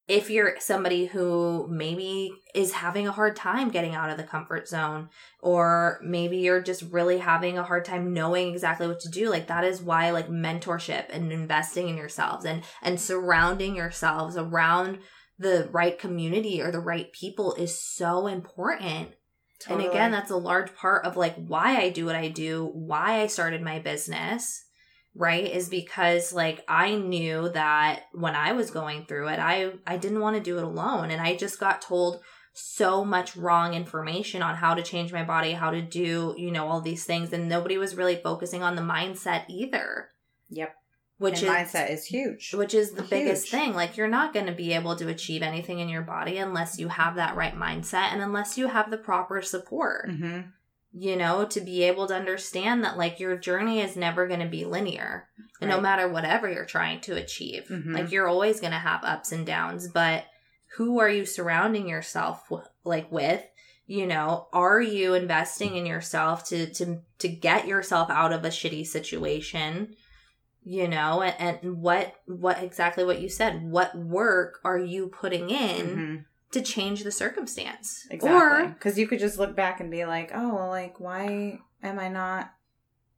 [0.08, 4.68] if you're somebody who maybe is having a hard time getting out of the comfort
[4.68, 5.08] zone
[5.40, 9.48] or maybe you're just really having a hard time knowing exactly what to do like
[9.48, 14.98] that is why like mentorship and investing in yourselves and and surrounding yourselves around
[15.38, 19.10] the right community or the right people is so important
[19.70, 23.22] and again, that's a large part of like why I do what I do, why
[23.22, 24.66] I started my business,
[25.16, 25.46] right?
[25.46, 30.22] Is because like I knew that when I was going through it, I I didn't
[30.22, 32.22] want to do it alone and I just got told
[32.54, 36.68] so much wrong information on how to change my body, how to do, you know,
[36.68, 40.10] all these things and nobody was really focusing on the mindset either.
[40.50, 40.76] Yep.
[41.22, 42.54] Which and is mindset is huge.
[42.54, 43.74] which is the biggest thing.
[43.74, 46.88] Like you're not going to be able to achieve anything in your body unless you
[46.88, 50.10] have that right mindset and unless you have the proper support.
[50.10, 50.40] hmm
[50.94, 54.48] You know, to be able to understand that like your journey is never going to
[54.58, 55.28] be linear.
[55.62, 57.66] And no matter whatever you're trying to achieve.
[57.70, 57.94] Mhm.
[57.94, 60.26] Like you're always going to have ups and downs, but
[60.78, 63.44] who are you surrounding yourself w- like with?
[63.86, 68.50] You know, are you investing in yourself to to to get yourself out of a
[68.50, 69.96] shitty situation?
[70.64, 75.50] You know and, and what what exactly what you said what work are you putting
[75.50, 76.26] in Mhm.
[76.52, 78.66] to change the circumstance Exactly.
[78.66, 81.98] or Because you could just look back and be like, oh, well, like, why am
[81.98, 82.52] I not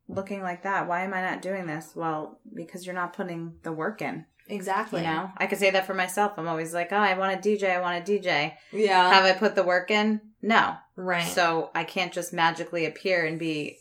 [0.07, 0.87] looking like that?
[0.87, 1.93] Why am I not doing this?
[1.95, 4.25] Well, because you're not putting the work in.
[4.47, 6.33] exactly You know, I could say that for myself.
[6.37, 7.75] I'm always like, oh, I want a DJ.
[7.75, 8.53] I want a DJ.
[8.71, 10.21] yeah Have I put the work in?
[10.41, 10.75] No.
[10.95, 13.79] right So I can't just magically appear and be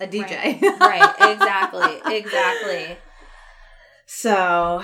[0.00, 0.60] a DJ.
[0.80, 2.96] right exactly exactly
[4.12, 4.82] So,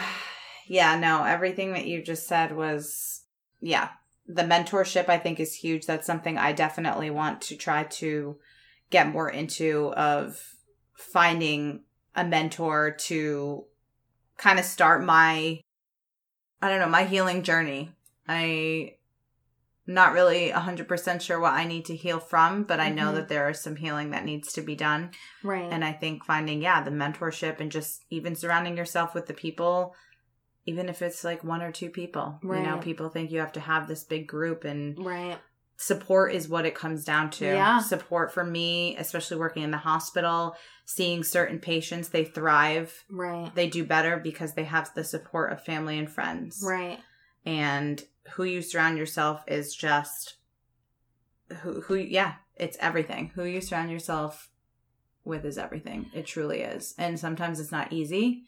[0.68, 3.24] yeah, no, everything that you just said was,
[3.60, 3.88] yeah,
[4.28, 5.84] the mentorship I think is huge.
[5.84, 8.36] That's something I definitely want to try to
[8.88, 10.40] get more into of
[10.94, 11.82] finding
[12.14, 13.64] a mentor to
[14.36, 15.60] kind of start my,
[16.62, 17.90] I don't know, my healing journey.
[18.28, 18.94] I
[19.87, 23.14] not really 100% sure what I need to heal from, but I know Mhm.
[23.14, 25.11] that there is some healing that needs to be done.
[25.45, 29.34] right And I think finding, yeah, the mentorship and just even surrounding yourself with the
[29.34, 29.95] people,
[30.64, 32.41] even if it's like one or two people.
[32.43, 32.61] Right.
[32.64, 35.39] You know, people think you have to have this big group and right
[35.78, 37.45] support is what it comes down to.
[37.45, 37.80] Yeah.
[37.80, 40.57] Support for me, especially working in the hospital,
[40.87, 43.05] seeing certain patients, they thrive.
[43.11, 46.64] right They do better because they have the support of family and friends.
[46.66, 46.99] right
[47.45, 48.03] And
[48.34, 50.36] who you surround yourself is just
[51.62, 53.32] who who yeah, it's everything.
[53.34, 54.50] Who you surround yourself
[55.24, 56.10] with is everything.
[56.14, 56.94] It truly is.
[56.98, 58.44] And sometimes it's not easy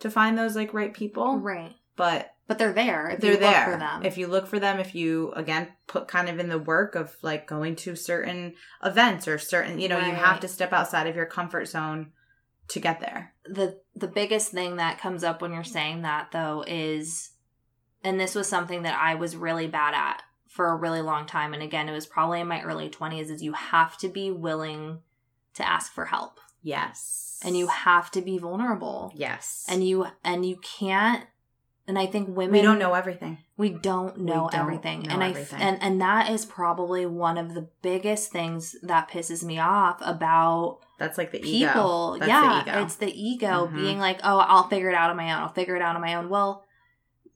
[0.00, 3.64] to find those like right people, right but but they're there they're there.
[3.64, 6.58] for them If you look for them, if you again put kind of in the
[6.58, 8.54] work of like going to certain
[8.84, 12.12] events or certain, you know, you have to step outside of your comfort zone
[12.68, 13.34] to get there.
[13.48, 17.30] the the biggest thing that comes up when you're saying that though is
[18.06, 21.52] and this was something that I was really bad at for a really long time
[21.52, 25.00] and again it was probably in my early 20s is you have to be willing
[25.54, 27.40] to ask for help Yes.
[27.44, 29.66] and you have to be vulnerable Yes.
[29.68, 31.24] and you and you can't
[31.88, 33.38] and I think women we don't know everything.
[33.56, 37.54] we don't know don't everything know and i and and that is probably one of
[37.54, 41.66] the biggest things that pisses me off about That's like the ego.
[41.68, 42.82] people That's yeah the ego.
[42.82, 43.74] it's the ego Mhm.
[43.76, 46.02] being like oh i'll figure it out on my own i'll figure it out on
[46.02, 46.64] my own well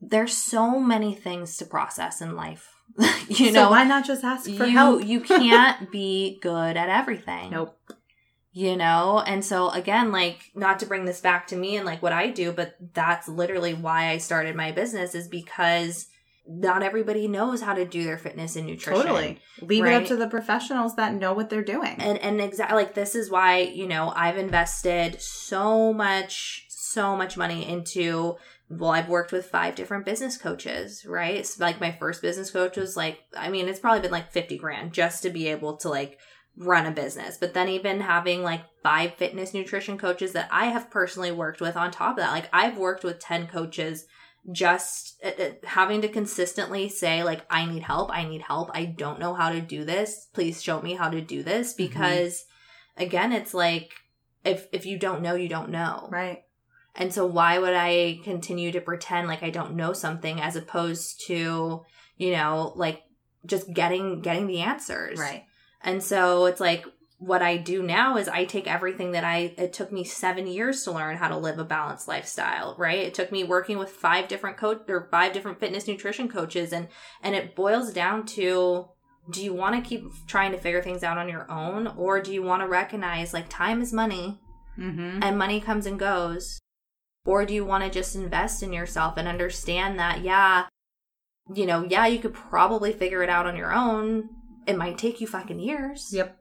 [0.01, 2.73] there's so many things to process in life
[3.29, 5.05] you So know why not just ask for you help?
[5.05, 7.77] you can't be good at everything Nope.
[8.51, 12.01] you know and so again like not to bring this back to me and like
[12.01, 16.07] what i do but that's literally why i started my business is because
[16.47, 19.39] not everybody knows how to do their fitness and nutrition Totally.
[19.61, 21.95] Leave it up to the professionals that know what they're doing.
[21.99, 27.37] and and exactly like this is why you know i've invested so much so much
[27.37, 28.35] money into
[28.71, 31.35] well i've worked with five different business coaches right?
[31.35, 34.57] It's like my first business coach was like i mean it's probably been like 50
[34.57, 36.17] grand just to be able to like
[36.57, 37.37] run a business.
[37.37, 41.75] But then even having like five fitness nutrition coaches that i have personally worked with
[41.75, 44.05] on top of that like i've worked with 10 coaches
[44.51, 48.09] just uh, uh, having to consistently say like i need help.
[48.11, 48.71] I need help.
[48.73, 50.27] I don't know how to do this.
[50.33, 51.73] Please show me how to do this.
[51.73, 52.45] Because
[52.97, 53.91] again it's like
[54.43, 56.07] if if you don't know, you don't know.
[56.11, 56.43] Right.
[56.95, 61.25] And so why would I continue to pretend like I don't know something as opposed
[61.27, 61.83] to,
[62.17, 63.01] you know, like
[63.45, 65.19] just getting getting the answers.
[65.19, 65.45] Right.
[65.83, 66.85] And so it's like
[67.17, 70.83] what I do now is I take everything that I it took me 7 years
[70.83, 72.97] to learn how to live a balanced lifestyle, right?
[72.99, 76.87] It took me working with five different coach or five different fitness nutrition coaches and
[77.21, 78.87] and it boils down to
[79.29, 82.33] do you want to keep trying to figure things out on your own or do
[82.33, 84.39] you want to recognize like time is money
[84.79, 85.21] Mm-hmm.
[85.21, 86.59] and money comes and goes?
[87.25, 90.65] Or do you want to just invest in yourself and understand that, yeah,
[91.53, 94.29] you know, yeah, you could probably figure it out on your own.
[94.65, 96.09] It might take you fucking years.
[96.11, 96.37] Yep.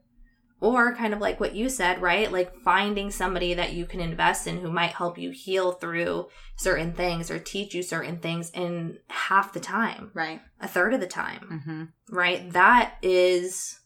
[0.62, 2.31] Or kind of like what you said, right?
[2.31, 6.93] Like finding somebody that you can invest in who might help you heal through certain
[6.93, 10.41] things or teach you certain things in half the time, Right.
[10.61, 12.14] a third of the time, Mm-hmm.
[12.14, 12.51] right?
[12.53, 13.81] That is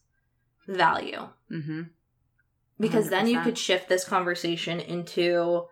[0.67, 1.81] value Mm-hmm.
[2.79, 5.65] because then you could shift this conversation into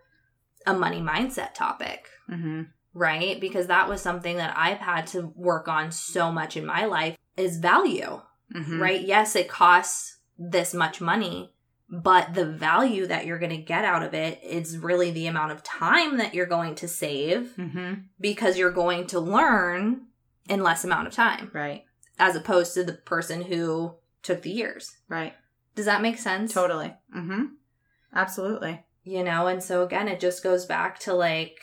[0.65, 2.61] a money mindset topic Mm-hmm.
[2.93, 6.85] right because that was something that i've had to work on so much in my
[6.85, 8.21] life is value
[8.55, 8.81] Mm-hmm.
[8.81, 11.53] right yes it costs this much money
[11.89, 15.51] but the value that you're going to get out of it is really the amount
[15.51, 17.93] of time that you're going to save Mm-hmm.
[18.19, 20.05] because you're going to learn
[20.49, 21.83] in less amount of time Right.
[22.19, 25.33] as opposed to the person who took the years Right.
[25.75, 26.93] does that make sense Totally.
[27.15, 27.43] Mm-hmm.
[28.15, 28.83] Absolutely.
[29.03, 31.59] You know and so again it just goes back to like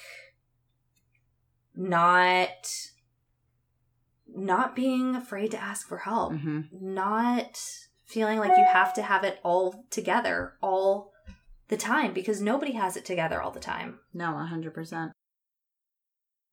[1.75, 2.71] not
[4.35, 6.61] not being afraid to ask for help Mm-hmm.
[6.95, 7.59] not
[8.07, 11.13] feeling like you have to have it all together all
[11.69, 15.13] the time because nobody has it together all the time No, hundred percent.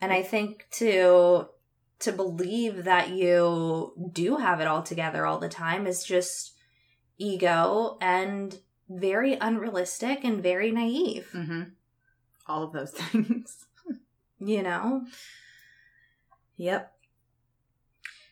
[0.02, 1.48] and i think to
[2.00, 6.54] to believe that you do have it all together all the time is just
[7.18, 8.60] ego and
[8.90, 11.64] very unrealistic and very naive Mm-hmm.
[12.48, 13.66] All of those things.
[14.40, 15.06] you know
[16.58, 16.92] Yep.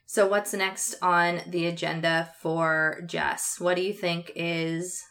[0.07, 3.59] So, what's next on the agenda for Jess?
[3.59, 5.03] What do you think is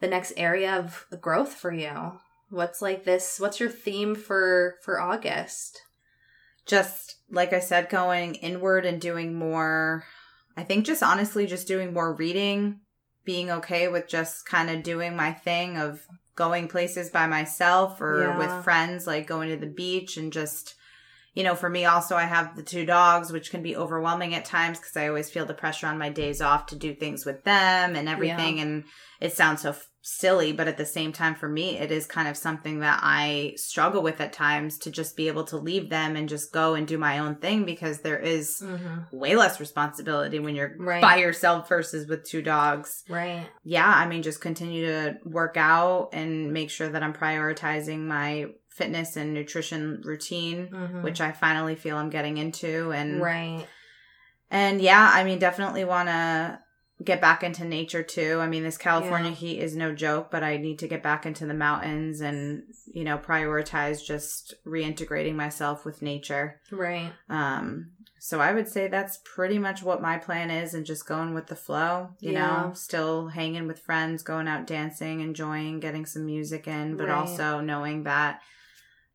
[0.00, 2.18] the next area of growth for you?
[2.50, 3.40] What's like this?
[3.40, 5.80] What's your theme for for August?
[6.66, 10.04] Just like I said, going inward and doing more.
[10.56, 12.80] I think just honestly, just doing more reading,
[13.26, 16.00] being okay with just kind of doing my thing of
[16.34, 18.38] going places by myself or Yeah.
[18.38, 20.74] with friends, like going to the beach and just,
[21.34, 24.44] you know, for me also, I have the two dogs, which can be overwhelming at
[24.44, 27.44] times because I always feel the pressure on my days off to do things with
[27.44, 28.60] them and everything.
[28.60, 28.84] And
[29.20, 32.28] it sounds so f- silly, but at the same time, for me, it is kind
[32.28, 36.14] of something that I struggle with at times to just be able to leave them
[36.14, 39.16] and just go and do my own thing because there is Mm-hmm.
[39.16, 41.02] way less responsibility when you're Right.
[41.02, 43.02] by yourself versus with two dogs.
[43.08, 43.48] Right.
[43.64, 48.46] Yeah, I mean, just continue to work out and make sure that I'm prioritizing my
[48.70, 51.02] fitness and nutrition routine, Mhm.
[51.02, 52.92] which I finally feel I'm getting into.
[52.92, 53.66] And right.
[54.50, 56.60] and yeah, I mean, definitely want to
[57.04, 58.38] get back into nature too.
[58.40, 59.36] I mean, this California Yeah.
[59.36, 63.04] heat is no joke, but I need to get back into the mountains and, you
[63.04, 66.60] know, prioritize just reintegrating myself with nature.
[66.72, 67.12] Right.
[67.28, 71.34] Um, so I would say that's pretty much what my plan is and just going
[71.34, 72.40] with the flow, you Yeah.
[72.66, 77.14] know, still hanging with friends, going out dancing, enjoying, getting some music in, but Right.
[77.14, 78.40] also knowing that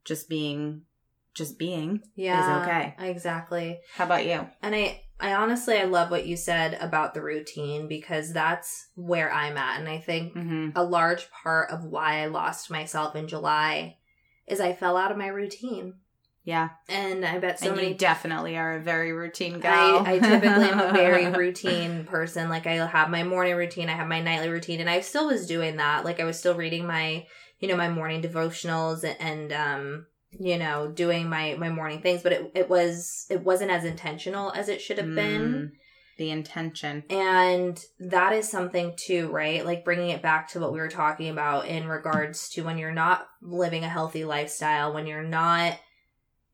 [0.06, 0.84] just being
[1.34, 2.42] just being Yeah.
[2.42, 2.94] is okay.
[3.00, 3.80] Exactly.
[3.96, 4.46] How about you?
[4.62, 9.32] And I, I honestly, I love what you said about the routine because that's where
[9.32, 10.70] I'm at, and I think Mm-hmm.
[10.76, 13.98] a large part of why I lost myself in July
[14.48, 15.96] is I fell out of my routine.
[16.44, 16.70] Yeah.
[16.90, 19.92] And I bet so and many you definitely are a very routine guy.
[19.98, 22.50] I, I typically am a very routine person.
[22.50, 25.46] Like I have my morning routine, I have my nightly routine, and I still was
[25.46, 26.04] doing that.
[26.04, 27.28] Like I was still reading my,
[27.60, 30.08] you know, my morning devotionals and um,
[30.40, 34.52] you know, doing my my morning things, but it it was it wasn't as intentional
[34.54, 35.54] as it should have been.
[35.54, 35.72] Mm,
[36.18, 37.04] the intention.
[37.10, 39.66] And that is something too, right?
[39.66, 42.92] Like bringing it back to what we were talking about in regards to when you're
[42.92, 45.80] not living a healthy lifestyle, when you're not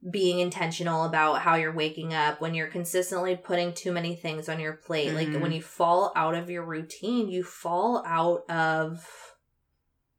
[0.09, 4.59] being intentional about how you're waking up, when you're consistently putting too many things on
[4.59, 5.11] your plate.
[5.11, 5.15] Mhm.
[5.15, 9.26] Like when you fall out of your routine, you fall out of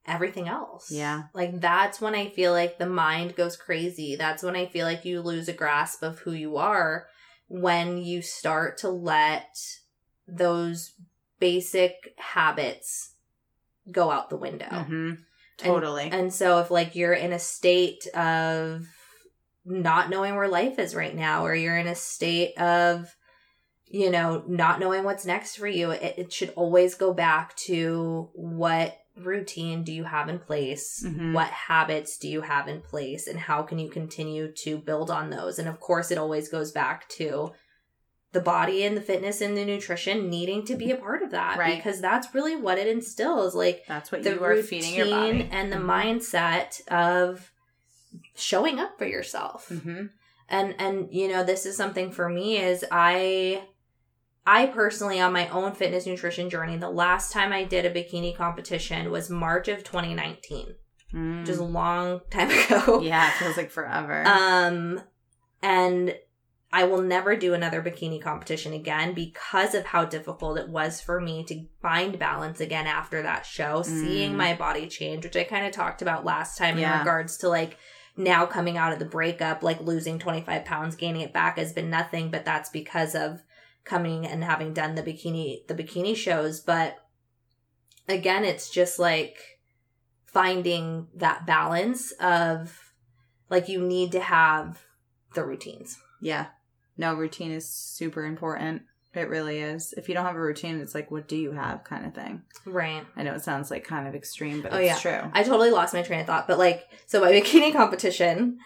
[0.09, 0.90] everything else.
[0.90, 1.24] Yeah.
[1.34, 4.16] Like that's when I feel like the mind goes crazy.
[4.16, 7.06] That's when I feel like you lose a grasp of who you are
[7.48, 9.56] when you start to let
[10.26, 10.92] those
[11.38, 13.14] basic habits
[13.90, 14.66] go out the window.
[14.66, 15.12] hmm
[15.56, 16.09] Totally.
[16.12, 18.86] And so if like you're in a state of
[19.64, 23.14] not knowing where life is right now or you're in a state of
[23.86, 28.30] you know not knowing what's next for you it, it should always go back to
[28.34, 28.96] what
[29.26, 31.02] routine do you have in place?
[31.06, 31.32] Mhm.
[31.32, 33.26] What habits do you have in place?
[33.26, 35.58] And how can you continue to build on those?
[35.58, 37.52] And of course, it always goes back to
[38.32, 41.56] the body and the fitness and the nutrition needing to be a part of that
[41.58, 41.76] Right.
[41.76, 45.48] because that's really what it instills like That's what the you are feeding your body.
[45.50, 45.86] and the Mhm.
[45.86, 47.50] mindset of
[48.34, 50.10] showing up for yourself Mhm.
[50.48, 53.62] and and you know this is something for me is i
[54.57, 58.34] i personally on my own fitness nutrition journey the last time i did a bikini
[58.36, 60.74] competition was march of 2019
[61.14, 61.40] Mm.
[61.40, 64.26] which is a long time ago yeah, it feels like forever.
[64.26, 65.01] um
[65.62, 66.14] and
[66.70, 71.18] i will never do another bikini competition again because of how difficult it was for
[71.18, 74.36] me to find balance again after that show seeing Mm.
[74.36, 77.78] my body change which i kind of talked about last time in regards to like
[78.18, 81.88] now coming out of the breakup like losing 25 pounds gaining it back has been
[81.88, 83.40] nothing but that's because of
[83.89, 86.99] coming and having done the bikini the bikini shows but
[88.09, 89.39] again it's just like
[90.26, 92.93] finding that balance of
[93.49, 94.82] like you need to have
[95.34, 96.47] the routines yeah.
[96.97, 98.82] No, routine is super important.
[99.14, 99.95] It really is.
[99.97, 102.43] If you don't have a routine, it's like, what do you have kind of thing.
[102.66, 105.20] right I know it sounds like kind of extreme, but Oh, it's true.
[105.32, 108.59] i totally lost my train of thought but like so my bikini competition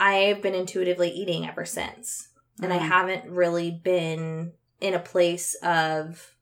[0.00, 2.29] i've been intuitively eating ever since
[2.62, 2.88] and I Mhm.
[2.88, 6.34] haven't really been in a place of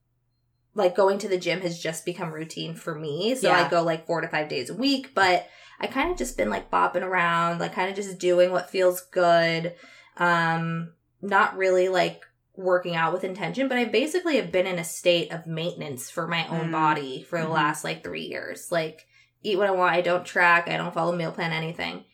[0.74, 3.34] like going to the gym has just become routine for me.
[3.34, 3.64] So Yeah.
[3.66, 5.48] I go like four to five days a week, but
[5.80, 9.00] I kind of just been like bopping around, like kind of just doing what feels
[9.00, 9.74] good.
[10.18, 14.84] Um, not really like working out with intention, but I basically have been in a
[14.84, 16.72] state of maintenance for my own Mm.
[16.72, 17.52] body for the Mhm.
[17.54, 18.70] last like three years.
[18.70, 19.06] Like
[19.42, 19.94] eat what I want.
[19.94, 20.68] I don't track.
[20.68, 22.04] I don't follow meal plan, anything.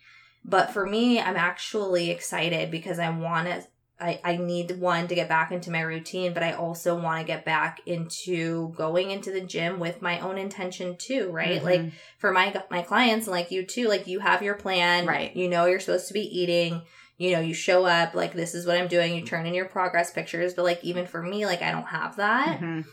[0.45, 3.67] But for me, I'm actually excited because I want to
[4.05, 7.27] I, I need one to get back into my routine, but I also want to
[7.27, 11.63] get back into going into the gym with my own intention too, right?
[11.63, 11.65] Mhm.
[11.65, 15.35] Like for my my clients and like you too, like you have your plan, Right.
[15.35, 16.83] You know you're supposed to be eating,
[17.17, 19.65] you know, you show up, like this is what I'm doing, you turn in your
[19.69, 22.61] progress pictures, but like even for me, like I don't have that.
[22.61, 22.85] Mhm.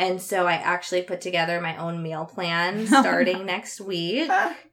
[0.00, 4.30] And so I actually put together my own meal plan starting next week.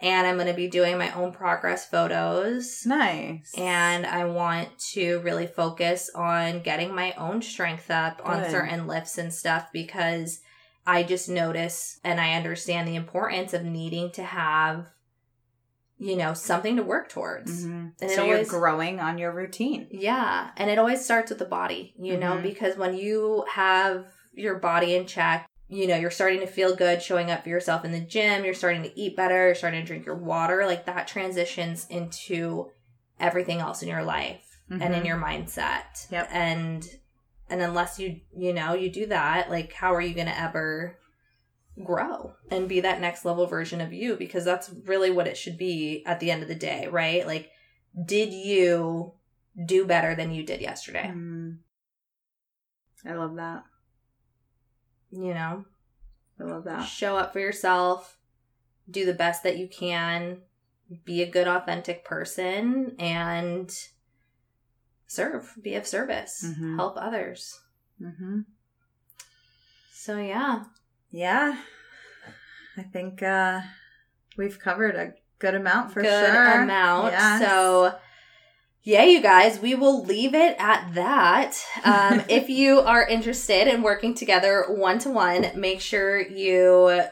[0.00, 2.84] And I'm going to be doing my own progress photos.
[2.84, 3.54] nice.
[3.56, 9.16] And I want to really focus on getting my own strength up on certain lifts
[9.16, 10.40] and stuff because
[10.86, 14.88] I just notice and I understand the importance of needing to have,
[15.96, 17.64] you know, something to work towards.
[17.64, 17.92] Mhm.
[18.02, 19.88] And so you're growing on your routine.
[19.90, 20.50] Yeah.
[20.58, 22.42] And it always starts with the body, you know, Mhm.
[22.42, 24.04] because when you have
[24.34, 27.84] your body in check, you know, you're starting to feel good showing up for yourself
[27.84, 30.86] in the gym, you're starting to eat better, you're starting to drink your water, like
[30.86, 32.70] that transitions into
[33.18, 35.06] everything else in your life and in Mhm.
[35.06, 36.10] your mindset.
[36.10, 36.28] Yep.
[36.32, 36.88] And
[37.50, 40.98] and unless you, you know, you do that, like how are you going to ever
[41.84, 45.58] grow and be that next level version of you because that's really what it should
[45.58, 47.26] be at the end of the day, right?
[47.26, 47.50] Like
[48.04, 49.12] did you
[49.66, 51.12] do better than you did yesterday?
[51.14, 51.58] Mm.
[53.06, 53.64] I love that.
[55.16, 55.64] You know,
[56.40, 56.82] I love that.
[56.84, 58.18] show up for yourself,
[58.90, 60.38] do the best that you can,
[61.04, 63.72] be a good, authentic person, and
[65.06, 66.76] serve, be of service, Mhm.
[66.76, 67.60] help others.
[68.00, 68.40] Mm-hmm.
[69.92, 70.64] So, yeah,
[71.10, 71.56] Yeah,
[72.76, 73.60] I think uh,
[74.36, 76.62] we've covered a good amount for good sure.
[76.62, 77.12] amount.
[77.12, 77.40] Yes.
[77.40, 77.96] So,
[78.84, 81.56] yeah, you guys, we will leave it at that.
[81.84, 87.02] Um, if you are interested in working together one to one, make sure you,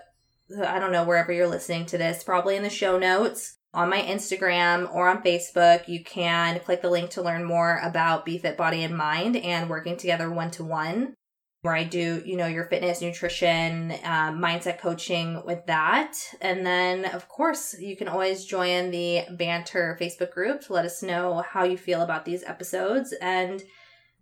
[0.65, 4.03] I don't know, wherever you're listening to this, probably in the show notes on my
[4.03, 8.85] Instagram or on Facebook, you can click the link to learn more about BFIT Body
[8.85, 11.15] and Mind and working together one to one.
[11.63, 16.15] Where I do, you know, your fitness, nutrition, um, mindset coaching with that.
[16.41, 21.05] And then, of course, you can always join the Banter Facebook group to let us
[21.05, 23.63] know how you feel about these episodes and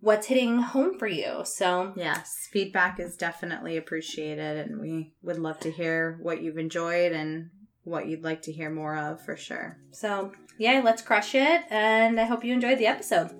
[0.01, 1.41] what's hitting home for you.
[1.45, 7.11] So, Yes, feedback is definitely appreciated, and we would love to hear what you've enjoyed
[7.11, 7.49] and
[7.83, 9.77] what you'd like to hear more of for sure.
[9.91, 11.63] so yeah, let's crush it.
[11.71, 13.31] And I hope you enjoyed the episode.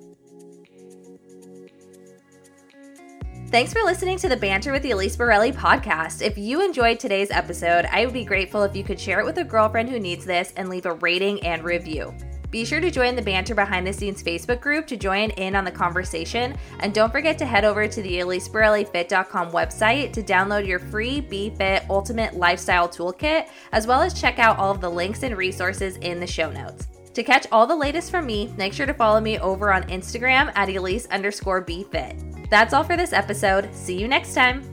[3.52, 6.22] Thanks for listening to the Banter with the Elise Borelli podcast.
[6.22, 9.40] If you enjoyed today's episode, I would be grateful if you could share it with
[9.40, 12.16] a girlfriend who needs this and leave a rating and review.
[12.50, 15.66] Be sure to join the Banter Behind the Scenes Facebook group to join in on
[15.66, 16.56] the conversation.
[16.80, 21.90] And don't forget to head over to the EliseBorelliFit.com website to download your free BFIT
[21.90, 26.22] Ultimate Lifestyle Toolkit, as well as check out all of the links and resources in
[26.22, 26.88] the show notes.
[27.16, 30.54] To catch all the latest from me, make sure to follow me over on Instagram
[30.56, 32.31] at Elise underscore BFIT.
[32.52, 33.74] That's all for this episode.
[33.74, 34.71] See you next time.